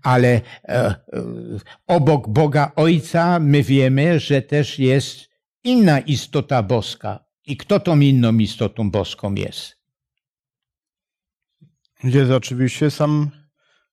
Ale 0.03 0.41
e, 0.67 0.95
obok 1.87 2.29
Boga 2.29 2.71
Ojca 2.75 3.39
my 3.39 3.63
wiemy, 3.63 4.19
że 4.19 4.41
też 4.41 4.79
jest 4.79 5.29
inna 5.63 5.99
istota 5.99 6.63
boska. 6.63 7.25
I 7.45 7.57
kto 7.57 7.79
tą 7.79 7.99
inną 7.99 8.37
istotą 8.37 8.91
boską 8.91 9.33
jest? 9.35 9.77
Jest 12.03 12.31
oczywiście 12.31 12.91
sam 12.91 13.31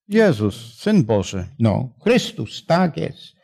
Jezus, 0.09 0.75
Syn 0.79 1.05
Boży. 1.05 1.47
No, 1.59 1.95
Chrystus, 2.03 2.67
tak 2.67 2.97
jest. 2.97 3.39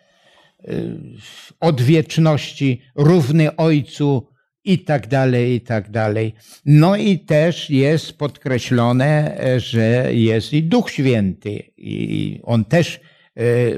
Od 1.61 1.81
wieczności, 1.81 2.83
równy 2.95 3.57
Ojcu 3.57 4.34
i 4.65 4.79
tak 4.79 5.07
dalej, 5.07 5.55
i 5.55 5.61
tak 5.61 5.91
dalej. 5.91 6.35
No 6.67 6.97
i 6.97 7.19
też 7.19 7.71
jest 7.71 8.19
podkreślone, 8.19 9.41
że 9.57 10.15
jest 10.15 10.53
i 10.53 10.63
Duch 10.63 10.91
Święty. 10.91 11.63
I 11.77 12.41
on 12.43 12.65
też 12.65 13.01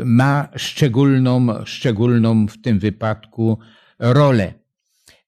ma 0.04 0.48
szczególną, 0.56 1.64
szczególną 1.64 2.46
w 2.46 2.62
tym 2.62 2.78
wypadku 2.78 3.58
rolę. 3.98 4.54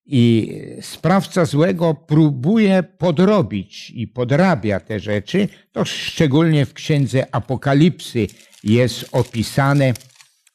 I 0.05 0.55
sprawca 0.81 1.45
złego 1.45 1.93
próbuje 1.93 2.83
podrobić 2.83 3.89
i 3.89 4.07
podrabia 4.07 4.79
te 4.79 4.99
rzeczy. 4.99 5.47
To 5.71 5.85
szczególnie 5.85 6.65
w 6.65 6.73
księdze 6.73 7.35
Apokalipsy 7.35 8.27
jest 8.63 9.05
opisane 9.11 9.93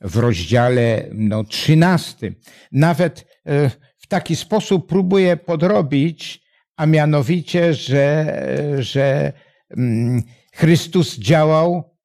w 0.01 0.17
rozdziale 0.17 1.09
no, 1.13 1.45
13. 1.45 2.33
Nawet 2.73 3.27
w 4.05 4.07
taki 4.07 4.37
sposób 4.37 4.89
próbuje 4.89 5.37
podrobić, 5.37 6.43
a 6.77 6.87
mianowicie, 6.87 7.75
że, 7.75 8.37
że 8.79 9.33
Chrystus 10.55 11.19
działał 11.19 11.97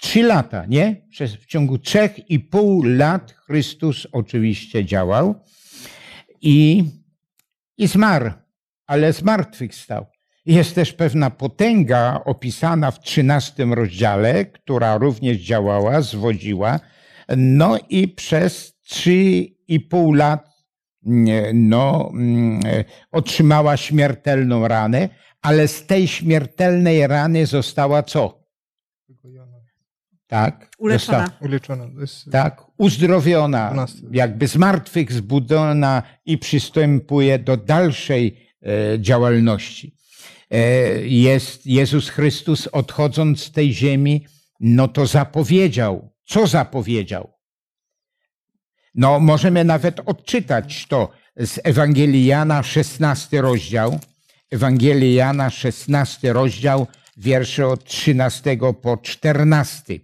trzy 0.00 0.22
lata, 0.22 0.66
nie? 0.66 1.06
Przez, 1.10 1.34
w 1.34 1.46
ciągu 1.46 1.78
trzech 1.78 2.30
i 2.30 2.40
pół 2.40 2.82
lat 2.82 3.32
Chrystus 3.32 4.06
oczywiście 4.12 4.84
działał 4.84 5.34
i, 6.40 6.84
i 7.78 7.86
zmarł, 7.86 8.30
ale 8.86 9.12
zmartwychwstał. 9.12 10.06
Jest 10.46 10.74
też 10.74 10.92
pewna 10.92 11.30
potęga 11.30 12.20
opisana 12.24 12.90
w 12.90 13.00
trzynastym 13.00 13.72
rozdziale, 13.72 14.44
która 14.44 14.98
również 14.98 15.36
działała, 15.36 16.02
zwodziła. 16.02 16.80
No 17.36 17.78
i 17.88 18.08
przez 18.08 18.80
trzy 18.80 19.46
i 19.70 19.80
pół 19.80 20.12
lat 20.14 20.48
no, 21.54 22.12
otrzymała 23.10 23.76
śmiertelną 23.76 24.68
ranę, 24.68 25.08
ale 25.42 25.68
z 25.68 25.86
tej 25.86 26.08
śmiertelnej 26.08 27.06
rany 27.06 27.46
została 27.46 28.02
co? 28.02 28.40
tak, 30.26 30.70
Uleczona. 30.78 31.18
została- 31.18 31.40
Uleczona. 31.48 31.86
Jest 32.00 32.30
tak, 32.32 32.62
uzdrowiona, 32.78 33.66
12. 33.70 33.98
jakby 34.12 34.48
z 34.48 34.56
martwych 34.56 35.12
zbudzona 35.12 36.02
i 36.24 36.38
przystępuje 36.38 37.38
do 37.38 37.56
dalszej 37.56 38.36
e, 38.62 39.00
działalności. 39.00 39.96
E, 40.50 40.58
jest 41.06 41.66
Jezus 41.66 42.08
Chrystus 42.08 42.66
odchodząc 42.66 43.42
z 43.42 43.52
tej 43.52 43.72
ziemi, 43.72 44.26
no 44.60 44.88
to 44.88 45.06
zapowiedział. 45.06 46.12
Co 46.24 46.46
zapowiedział? 46.46 47.39
No, 48.94 49.20
możemy 49.20 49.64
nawet 49.64 50.00
odczytać 50.06 50.86
to 50.86 51.12
z 51.36 51.60
Ewangelii 51.64 52.26
Jana, 52.26 52.62
16 52.62 53.40
rozdział. 53.40 53.98
Ewangelii 54.50 55.14
Jana, 55.14 55.50
16 55.50 56.32
rozdział, 56.32 56.86
wiersze 57.16 57.66
od 57.66 57.84
13 57.84 58.56
po 58.82 58.96
14. 58.96 60.00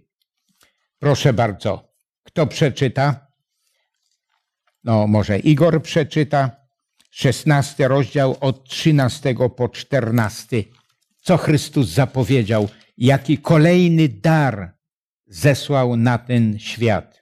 Proszę 0.99 1.33
bardzo. 1.33 1.93
Kto 2.23 2.47
przeczyta? 2.47 3.27
No, 4.83 5.07
może 5.07 5.39
Igor 5.39 5.81
przeczyta. 5.81 6.51
16 7.11 7.87
rozdział 7.87 8.37
od 8.39 8.69
13 8.69 9.35
po 9.55 9.69
14. 9.69 10.63
Co 11.21 11.37
Chrystus 11.37 11.89
zapowiedział? 11.89 12.69
Jaki 12.97 13.37
kolejny 13.37 14.09
dar 14.09 14.73
zesłał 15.25 15.95
na 15.95 16.17
ten 16.17 16.59
świat? 16.59 17.16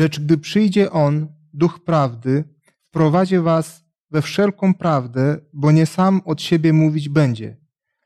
Lecz 0.00 0.20
gdy 0.20 0.38
przyjdzie 0.38 0.90
On, 0.90 1.28
Duch 1.54 1.84
Prawdy, 1.84 2.44
wprowadzi 2.88 3.38
was 3.38 3.84
we 4.10 4.22
wszelką 4.22 4.74
prawdę, 4.74 5.38
bo 5.52 5.72
nie 5.72 5.86
sam 5.86 6.20
od 6.24 6.42
siebie 6.42 6.72
mówić 6.72 7.08
będzie, 7.08 7.56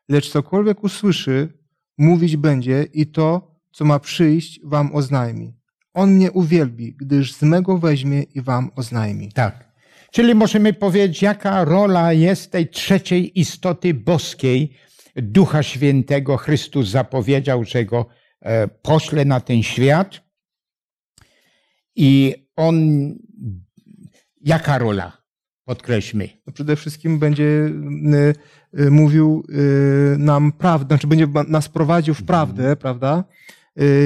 lecz 0.08 0.30
cokolwiek 0.30 0.84
usłyszy, 0.84 1.48
mówić 1.98 2.36
będzie 2.36 2.86
i 2.92 3.06
to, 3.06 3.56
co 3.72 3.84
ma 3.84 3.98
przyjść, 3.98 4.60
wam 4.64 4.94
oznajmi. 4.94 5.54
On 5.92 6.10
mnie 6.12 6.32
uwielbi, 6.32 6.96
gdyż 7.00 7.32
z 7.32 7.42
mego 7.42 7.78
weźmie 7.78 8.22
i 8.22 8.40
wam 8.40 8.70
oznajmi. 8.76 9.32
Tak. 9.32 9.72
Czyli 10.12 10.34
możemy 10.34 10.72
powiedzieć, 10.72 11.22
jaka 11.22 11.64
rola 11.64 12.12
jest 12.12 12.50
tej 12.50 12.68
trzeciej 12.68 13.40
istoty 13.40 13.94
boskiej, 13.94 14.76
Ducha 15.16 15.62
Świętego. 15.62 16.36
Chrystus 16.36 16.88
zapowiedział, 16.88 17.64
że 17.64 17.84
go 17.84 18.06
e, 18.40 18.68
pośle 18.68 19.24
na 19.24 19.40
ten 19.40 19.62
świat. 19.62 20.23
I 21.96 22.34
on, 22.56 22.74
jaka 24.40 24.78
rola? 24.78 25.12
Podkreślmy. 25.64 26.28
Przede 26.54 26.76
wszystkim 26.76 27.18
będzie 27.18 27.44
y, 28.74 28.80
y, 28.80 28.90
mówił 28.90 29.44
y, 30.14 30.18
nam 30.18 30.52
prawdę, 30.52 30.86
znaczy 30.88 31.06
będzie 31.06 31.26
nas 31.48 31.68
prowadził 31.68 32.14
w 32.14 32.22
prawdę, 32.22 32.76
prawda? 32.76 33.24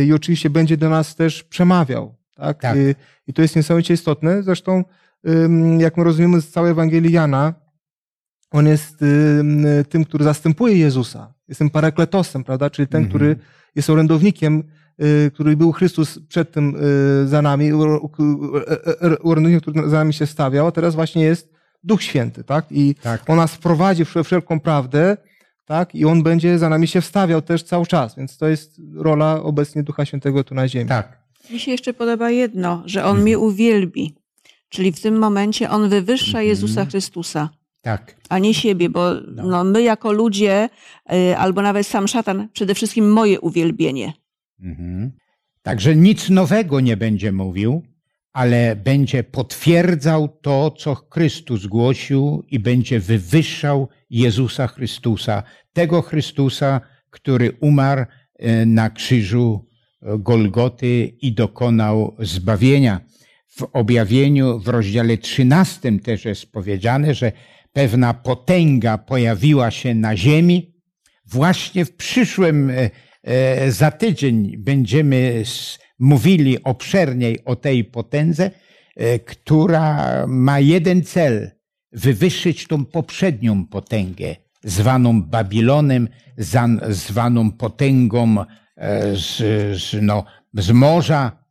I 0.06 0.12
oczywiście 0.12 0.50
będzie 0.50 0.76
do 0.76 0.88
nas 0.90 1.16
też 1.16 1.44
przemawiał. 1.44 2.14
Tak? 2.34 2.60
Tak. 2.60 2.76
Y, 2.76 2.94
I 3.26 3.32
to 3.32 3.42
jest 3.42 3.56
niesamowicie 3.56 3.94
istotne. 3.94 4.42
Zresztą, 4.42 4.84
jak 5.78 5.96
my 5.96 6.04
rozumiemy 6.04 6.40
z 6.40 6.50
całej 6.50 6.70
Ewangelii 6.70 7.12
Jana, 7.12 7.54
on 8.50 8.66
jest 8.66 9.02
ym, 9.02 9.64
tym, 9.88 10.04
który 10.04 10.24
zastępuje 10.24 10.76
Jezusa. 10.78 11.34
Jest 11.48 11.58
tym 11.58 11.70
parakletosem, 11.70 12.44
prawda? 12.44 12.70
Czyli 12.70 12.88
ten, 12.88 13.02
Mhm. 13.02 13.10
który 13.10 13.36
jest 13.74 13.90
orędownikiem, 13.90 14.62
który 15.34 15.56
był 15.56 15.72
Chrystus 15.72 16.18
przed 16.28 16.52
tym 16.52 16.76
y, 17.24 17.28
za 17.28 17.42
nami, 17.42 17.72
orędownikiem, 19.22 19.60
który 19.60 19.90
za 19.90 19.96
nami 19.96 20.12
się 20.12 20.26
stawiał, 20.26 20.66
a 20.66 20.72
teraz 20.72 20.94
właśnie 20.94 21.22
jest 21.24 21.52
Duch 21.84 22.02
Święty, 22.02 22.44
tak? 22.44 22.64
I 22.70 22.94
Tak. 23.02 23.30
on 23.30 23.36
nas 23.36 23.54
wprowadzi 23.54 24.04
w 24.04 24.14
wszelką 24.24 24.60
prawdę, 24.60 25.16
tak? 25.64 25.94
I 25.94 26.04
on 26.04 26.22
będzie 26.22 26.58
za 26.58 26.68
nami 26.68 26.86
się 26.88 27.00
wstawiał 27.00 27.42
też 27.42 27.62
cały 27.62 27.86
czas. 27.86 28.16
Więc 28.16 28.36
to 28.38 28.48
jest 28.48 28.80
rola 28.94 29.42
obecnie 29.42 29.82
Ducha 29.82 30.04
Świętego 30.04 30.44
tu 30.44 30.54
na 30.54 30.68
ziemi. 30.68 30.88
Tak. 30.88 31.18
Mi 31.50 31.58
się 31.60 31.70
jeszcze 31.70 31.92
podoba 31.94 32.30
jedno, 32.30 32.82
że 32.86 33.04
on 33.04 33.22
mnie 33.22 33.38
uwielbi. 33.38 34.14
Czyli 34.68 34.92
w 34.92 35.00
tym 35.00 35.18
momencie 35.18 35.70
on 35.70 35.88
wywyższa 35.88 36.42
Jezusa 36.42 36.84
Chrystusa, 36.86 37.48
Tak. 37.82 38.14
a 38.28 38.38
nie 38.38 38.54
siebie, 38.54 38.88
bo 38.90 39.14
No. 39.34 39.42
no, 39.46 39.64
my 39.64 39.82
jako 39.82 40.12
ludzie, 40.12 40.68
y, 41.12 41.36
albo 41.36 41.62
nawet 41.62 41.86
sam 41.86 42.08
szatan, 42.08 42.48
przede 42.52 42.74
wszystkim 42.74 43.12
moje 43.12 43.40
uwielbienie. 43.40 44.12
Mhm. 44.60 45.12
Także 45.62 45.96
nic 45.96 46.30
nowego 46.30 46.80
nie 46.80 46.96
będzie 46.96 47.32
mówił, 47.32 47.82
ale 48.32 48.76
będzie 48.76 49.24
potwierdzał 49.24 50.28
to, 50.28 50.70
co 50.70 50.94
Chrystus 50.94 51.66
głosił 51.66 52.44
i 52.48 52.58
będzie 52.58 53.00
wywyższał 53.00 53.88
Jezusa 54.10 54.66
Chrystusa, 54.66 55.42
tego 55.72 56.02
Chrystusa, 56.02 56.80
który 57.10 57.52
umarł 57.60 58.04
e, 58.38 58.66
na 58.66 58.90
krzyżu 58.90 59.66
e, 60.02 60.18
Golgoty 60.18 61.16
i 61.22 61.32
dokonał 61.32 62.16
zbawienia. 62.18 63.00
W 63.48 63.62
objawieniu 63.72 64.58
w 64.58 64.68
rozdziale 64.68 65.16
13 65.16 65.98
też 65.98 66.24
jest 66.24 66.52
powiedziane, 66.52 67.14
że 67.14 67.32
pewna 67.72 68.14
potęga 68.14 68.98
pojawiła 68.98 69.70
się 69.70 69.94
na 69.94 70.16
ziemi, 70.16 70.78
Właśnie 71.30 71.84
w 71.84 71.96
przyszłym, 71.96 72.70
e, 72.70 72.90
za 73.68 73.90
tydzień 73.90 74.56
będziemy 74.56 75.44
mówili 75.98 76.64
obszerniej 76.64 77.44
o 77.44 77.56
tej 77.56 77.84
potędze, 77.84 78.50
e, 78.96 79.18
która 79.18 80.24
ma 80.26 80.60
jeden 80.60 81.02
cel 81.02 81.50
wywyższyć 81.92 82.66
tą 82.66 82.84
poprzednią 82.84 83.66
potęgę, 83.66 84.36
zwaną 84.64 85.22
Babilonem, 85.22 86.08
zwaną 86.88 87.52
potęgą 87.52 88.36
e, 88.76 89.16
z, 89.16 89.36
z, 89.82 90.02
no, 90.02 90.24
z 90.54 90.70
morza, 90.70 91.44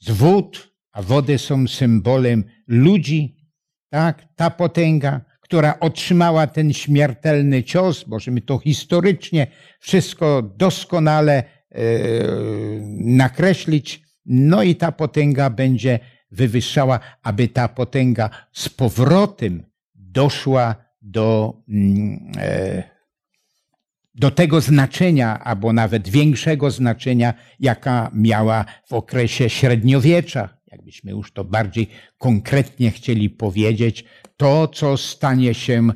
z 0.00 0.10
wód, 0.10 0.74
a 0.92 1.02
wody 1.02 1.38
są 1.38 1.68
symbolem 1.68 2.44
ludzi, 2.66 3.36
tak? 3.90 4.24
Ta 4.36 4.50
potęga, 4.50 5.20
która 5.50 5.80
otrzymała 5.80 6.46
ten 6.46 6.72
śmiertelny 6.72 7.62
cios, 7.62 8.06
możemy 8.06 8.40
to 8.40 8.58
historycznie 8.58 9.46
wszystko 9.80 10.42
doskonale 10.42 11.34
e, 11.34 11.44
nakreślić, 12.90 14.02
no 14.26 14.62
i 14.62 14.76
ta 14.76 14.92
potęga 14.92 15.50
będzie 15.50 15.98
wywyższała, 16.30 17.00
aby 17.22 17.48
ta 17.48 17.68
potęga 17.68 18.30
z 18.52 18.68
powrotem 18.68 19.62
doszła 19.94 20.74
do, 21.02 21.54
mm, 21.68 22.32
e, 22.38 22.82
do 24.14 24.30
tego 24.30 24.60
znaczenia, 24.60 25.40
albo 25.44 25.72
nawet 25.72 26.08
większego 26.08 26.70
znaczenia, 26.70 27.34
jaka 27.60 28.10
miała 28.14 28.64
w 28.86 28.92
okresie 28.92 29.50
średniowiecza. 29.50 30.60
Jakbyśmy 30.72 31.10
już 31.10 31.32
to 31.32 31.44
bardziej 31.44 31.86
konkretnie 32.18 32.90
chcieli 32.90 33.30
powiedzieć, 33.30 34.04
to, 34.40 34.68
co 34.68 34.96
stanie 34.96 35.54
się 35.54 35.88
e, 35.88 35.92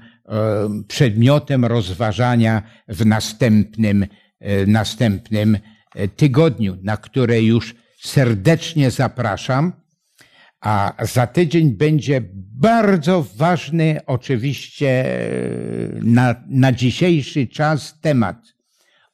przedmiotem 0.89 1.65
rozważania 1.65 2.63
w 2.89 3.07
następnym, 3.07 4.07
e, 4.41 4.67
następnym 4.67 5.59
e, 5.95 6.09
tygodniu, 6.09 6.77
na 6.83 6.97
które 6.97 7.43
już 7.43 7.75
serdecznie 8.01 8.91
zapraszam. 8.91 9.73
A 10.61 10.93
za 11.03 11.27
tydzień 11.27 11.71
będzie 11.71 12.23
bardzo 12.59 13.27
ważny, 13.37 14.01
oczywiście 14.07 15.05
na, 16.03 16.35
na 16.49 16.73
dzisiejszy 16.73 17.47
czas 17.47 18.01
temat. 18.01 18.37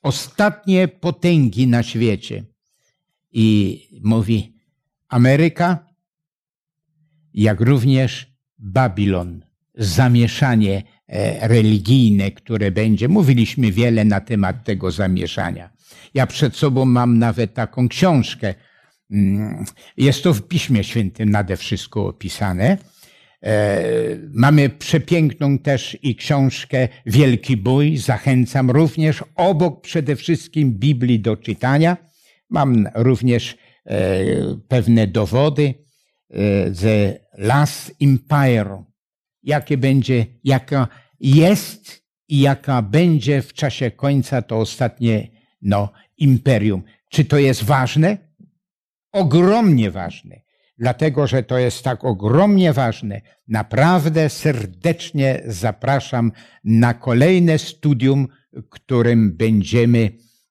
Ostatnie 0.02 0.88
potęgi 0.88 1.66
na 1.66 1.82
świecie. 1.82 2.44
I 3.32 3.80
mówi 4.04 4.54
Ameryka, 5.08 5.86
jak 7.34 7.60
również 7.60 8.29
Babilon. 8.60 9.40
Zamieszanie 9.74 10.82
e, 11.08 11.48
religijne, 11.48 12.30
które 12.30 12.70
będzie. 12.70 13.08
Mówiliśmy 13.08 13.72
wiele 13.72 14.04
na 14.04 14.20
temat 14.20 14.64
tego 14.64 14.90
zamieszania. 14.90 15.70
Ja 16.14 16.26
przed 16.26 16.56
sobą 16.56 16.84
mam 16.84 17.18
nawet 17.18 17.54
taką 17.54 17.88
książkę. 17.88 18.54
Mm, 19.10 19.64
Jest 19.96 20.22
to 20.22 20.34
w 20.34 20.42
Piśmie 20.42 20.84
Świętym 20.84 21.30
nade 21.30 21.56
wszystko 21.56 22.06
opisane. 22.06 22.78
E, 23.42 23.82
Mamy 24.32 24.68
przepiękną 24.68 25.58
też 25.58 25.98
i 26.02 26.16
książkę 26.16 26.88
Wielki 27.06 27.56
Bój. 27.56 27.96
Zachęcam 27.96 28.70
również 28.70 29.24
obok 29.34 29.80
przede 29.80 30.16
wszystkim 30.16 30.72
Biblii 30.72 31.20
do 31.20 31.36
czytania. 31.36 31.96
Mam 32.50 32.88
również 32.94 33.56
e, 33.86 33.96
pewne 34.68 35.06
dowody 35.06 35.74
The 36.80 37.20
Last 37.38 37.92
Empire. 38.02 38.82
Jakie 39.42 39.76
będzie, 39.76 40.26
jaka 40.44 40.88
jest 41.20 42.02
i 42.28 42.40
jaka 42.40 42.82
będzie 42.82 43.42
w 43.42 43.52
czasie 43.52 43.90
końca 43.90 44.42
to 44.42 44.58
ostatnie 44.58 45.28
no, 45.62 45.92
imperium. 46.18 46.82
Czy 47.10 47.24
to 47.24 47.38
jest 47.38 47.64
ważne? 47.64 48.30
ogromnie 49.12 49.90
ważne. 49.90 50.40
Dlatego, 50.78 51.26
że 51.26 51.42
to 51.42 51.58
jest 51.58 51.84
tak 51.84 52.04
ogromnie 52.04 52.72
ważne, 52.72 53.20
naprawdę 53.48 54.28
serdecznie 54.28 55.42
zapraszam 55.46 56.32
na 56.64 56.94
kolejne 56.94 57.58
studium, 57.58 58.28
którym 58.70 59.36
będziemy 59.36 60.10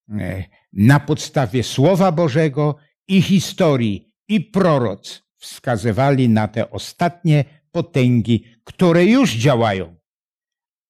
e, 0.10 0.44
na 0.74 1.00
podstawie 1.00 1.64
Słowa 1.64 2.12
Bożego 2.12 2.76
i 3.08 3.22
historii 3.22 4.14
i 4.28 4.42
proroc 4.42 5.29
wskazywali 5.40 6.30
na 6.30 6.48
te 6.48 6.72
ostatnie 6.72 7.46
potęgi, 7.72 8.46
które 8.64 9.06
już 9.06 9.36
działają, 9.36 9.96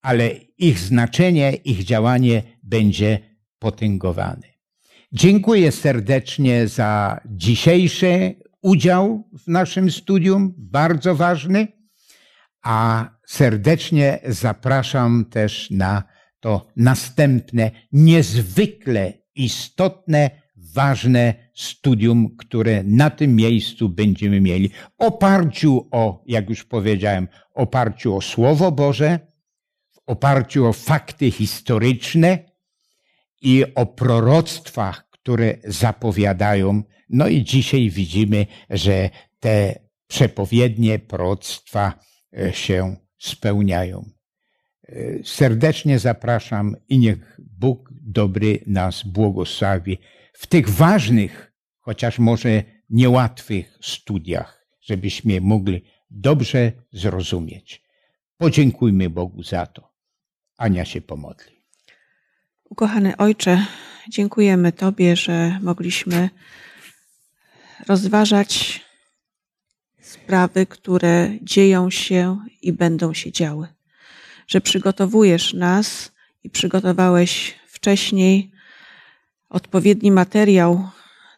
ale 0.02 0.30
ich 0.58 0.80
znaczenie, 0.80 1.54
ich 1.54 1.84
działanie 1.84 2.44
będzie 2.64 3.20
potęgowane. 3.60 4.48
Dziękuję 5.12 5.72
serdecznie 5.72 6.68
za 6.68 7.22
dzisiejszy 7.26 8.36
udział 8.62 9.30
w 9.40 9.48
naszym 9.48 9.92
studium, 9.92 10.54
bardzo 10.58 11.16
ważny, 11.16 11.68
a 12.62 13.10
serdecznie 13.28 14.20
zapraszam 14.28 15.26
też 15.26 15.72
na 15.72 16.04
to 16.40 16.68
następne, 16.76 17.72
niezwykle 17.92 19.14
istotne, 19.36 20.39
ważne 20.74 21.34
studium, 21.54 22.36
które 22.38 22.84
na 22.84 23.10
tym 23.10 23.36
miejscu 23.36 23.90
będziemy 23.90 24.42
mieli. 24.42 24.70
Oparciu 24.98 25.88
o, 25.92 26.24
jak 26.28 26.50
już 26.50 26.64
powiedziałem, 26.64 27.28
oparciu 27.54 28.16
o 28.16 28.22
Słowo 28.22 28.72
Boże, 28.72 29.20
w 29.92 30.00
oparciu 30.06 30.66
o 30.66 30.74
fakty 30.74 31.32
historyczne 31.32 32.40
i 33.42 33.66
o 33.76 33.86
proroctwach, 33.86 35.10
które 35.10 35.58
zapowiadają. 35.64 36.84
No 37.10 37.28
i 37.28 37.44
dzisiaj 37.44 37.90
widzimy, 37.90 38.46
że 38.70 39.10
te 39.40 39.80
przepowiednie 40.08 41.00
proroctwa 41.00 42.00
e, 42.38 42.54
się 42.54 42.96
spełniają. 43.18 44.10
E, 44.88 45.24
serdecznie 45.24 46.00
zapraszam 46.00 46.76
i 46.90 47.00
niech 47.00 47.40
Bóg 47.40 47.90
dobry 48.02 48.60
nas 48.68 49.04
błogosławi 49.04 49.98
w 50.40 50.48
tych 50.48 50.70
ważnych, 50.70 51.54
chociaż 51.80 52.20
może 52.20 52.64
niełatwych 52.90 53.78
studiach, 53.82 54.66
żebyśmy 54.82 55.42
mogli 55.42 55.84
dobrze 56.12 56.72
zrozumieć. 56.92 57.84
Podziękujmy 58.38 59.10
Bogu 59.10 59.44
za 59.44 59.66
to. 59.66 59.94
Ania 60.58 60.86
się 60.86 61.02
pomodli. 61.02 61.64
Ukochany 62.64 63.18
Ojcze, 63.18 63.66
dziękujemy 64.10 64.72
Tobie, 64.72 65.16
że 65.16 65.60
mogliśmy 65.62 66.30
rozważać 67.88 68.82
sprawy, 70.02 70.66
które 70.66 71.32
dzieją 71.42 71.90
się 71.90 72.46
i 72.62 72.74
będą 72.74 73.14
się 73.14 73.32
działy. 73.32 73.68
Że 74.48 74.62
przygotowujesz 74.62 75.54
nas 75.54 76.12
i 76.44 76.50
przygotowałeś 76.50 77.56
wcześniej 77.68 78.59
odpowiedni 79.50 80.12
materiał, 80.12 80.90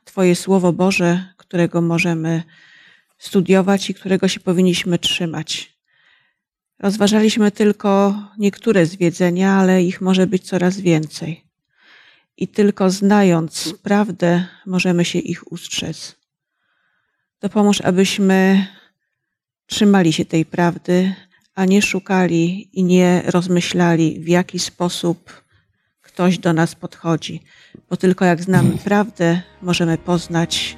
Twoje 0.06 0.36
Słowo 0.36 0.74
Boże, 0.74 1.34
którego 1.38 1.82
możemy 1.82 2.44
studiować 3.18 3.90
i 3.90 3.94
którego 3.94 4.28
się 4.28 4.40
powinniśmy 4.40 5.00
trzymać. 5.00 5.78
Rozważaliśmy 6.80 7.52
tylko 7.52 8.16
niektóre 8.38 8.86
zwiedzenia, 8.86 9.54
ale 9.54 9.84
ich 9.84 10.02
może 10.02 10.28
być 10.28 10.44
coraz 10.44 10.80
więcej. 10.80 11.44
I 12.38 12.48
tylko 12.48 12.90
znając 12.90 13.74
prawdę, 13.84 14.46
możemy 14.66 15.06
się 15.06 15.20
ich 15.20 15.52
ustrzec. 15.52 16.16
Dopomóż, 17.42 17.82
abyśmy 17.82 18.68
trzymali 19.66 20.14
się 20.14 20.26
tej 20.26 20.46
prawdy, 20.46 21.16
a 21.56 21.66
nie 21.66 21.82
szukali 21.82 22.70
i 22.80 22.84
nie 22.84 23.22
rozmyślali, 23.26 24.20
w 24.20 24.28
jaki 24.28 24.60
sposób 24.60 25.41
ktoś 26.14 26.38
do 26.38 26.54
nas 26.54 26.76
podchodzi. 26.76 27.42
Bo 27.90 27.98
tylko 27.98 28.26
jak 28.26 28.44
znamy 28.44 28.78
prawdę, 28.78 29.42
możemy 29.62 29.98
poznać 29.98 30.78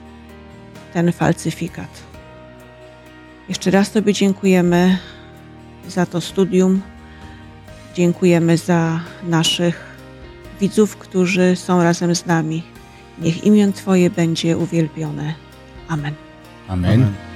ten 0.94 1.12
falsyfikat. 1.12 2.04
Jeszcze 3.50 3.72
raz 3.72 3.92
Tobie 3.92 4.14
dziękujemy 4.14 4.98
za 5.88 6.06
to 6.06 6.22
studium. 6.22 6.82
Dziękujemy 7.96 8.58
za 8.58 9.00
naszych 9.24 9.86
widzów, 10.62 10.98
którzy 10.98 11.56
są 11.56 11.84
razem 11.84 12.16
z 12.16 12.26
nami. 12.26 12.64
Niech 13.20 13.44
imię 13.44 13.74
Twoje 13.74 14.10
będzie 14.10 14.58
uwielbione. 14.58 15.34
Amen. 15.88 16.14
Amen. 16.68 16.94
Amen. 16.94 17.33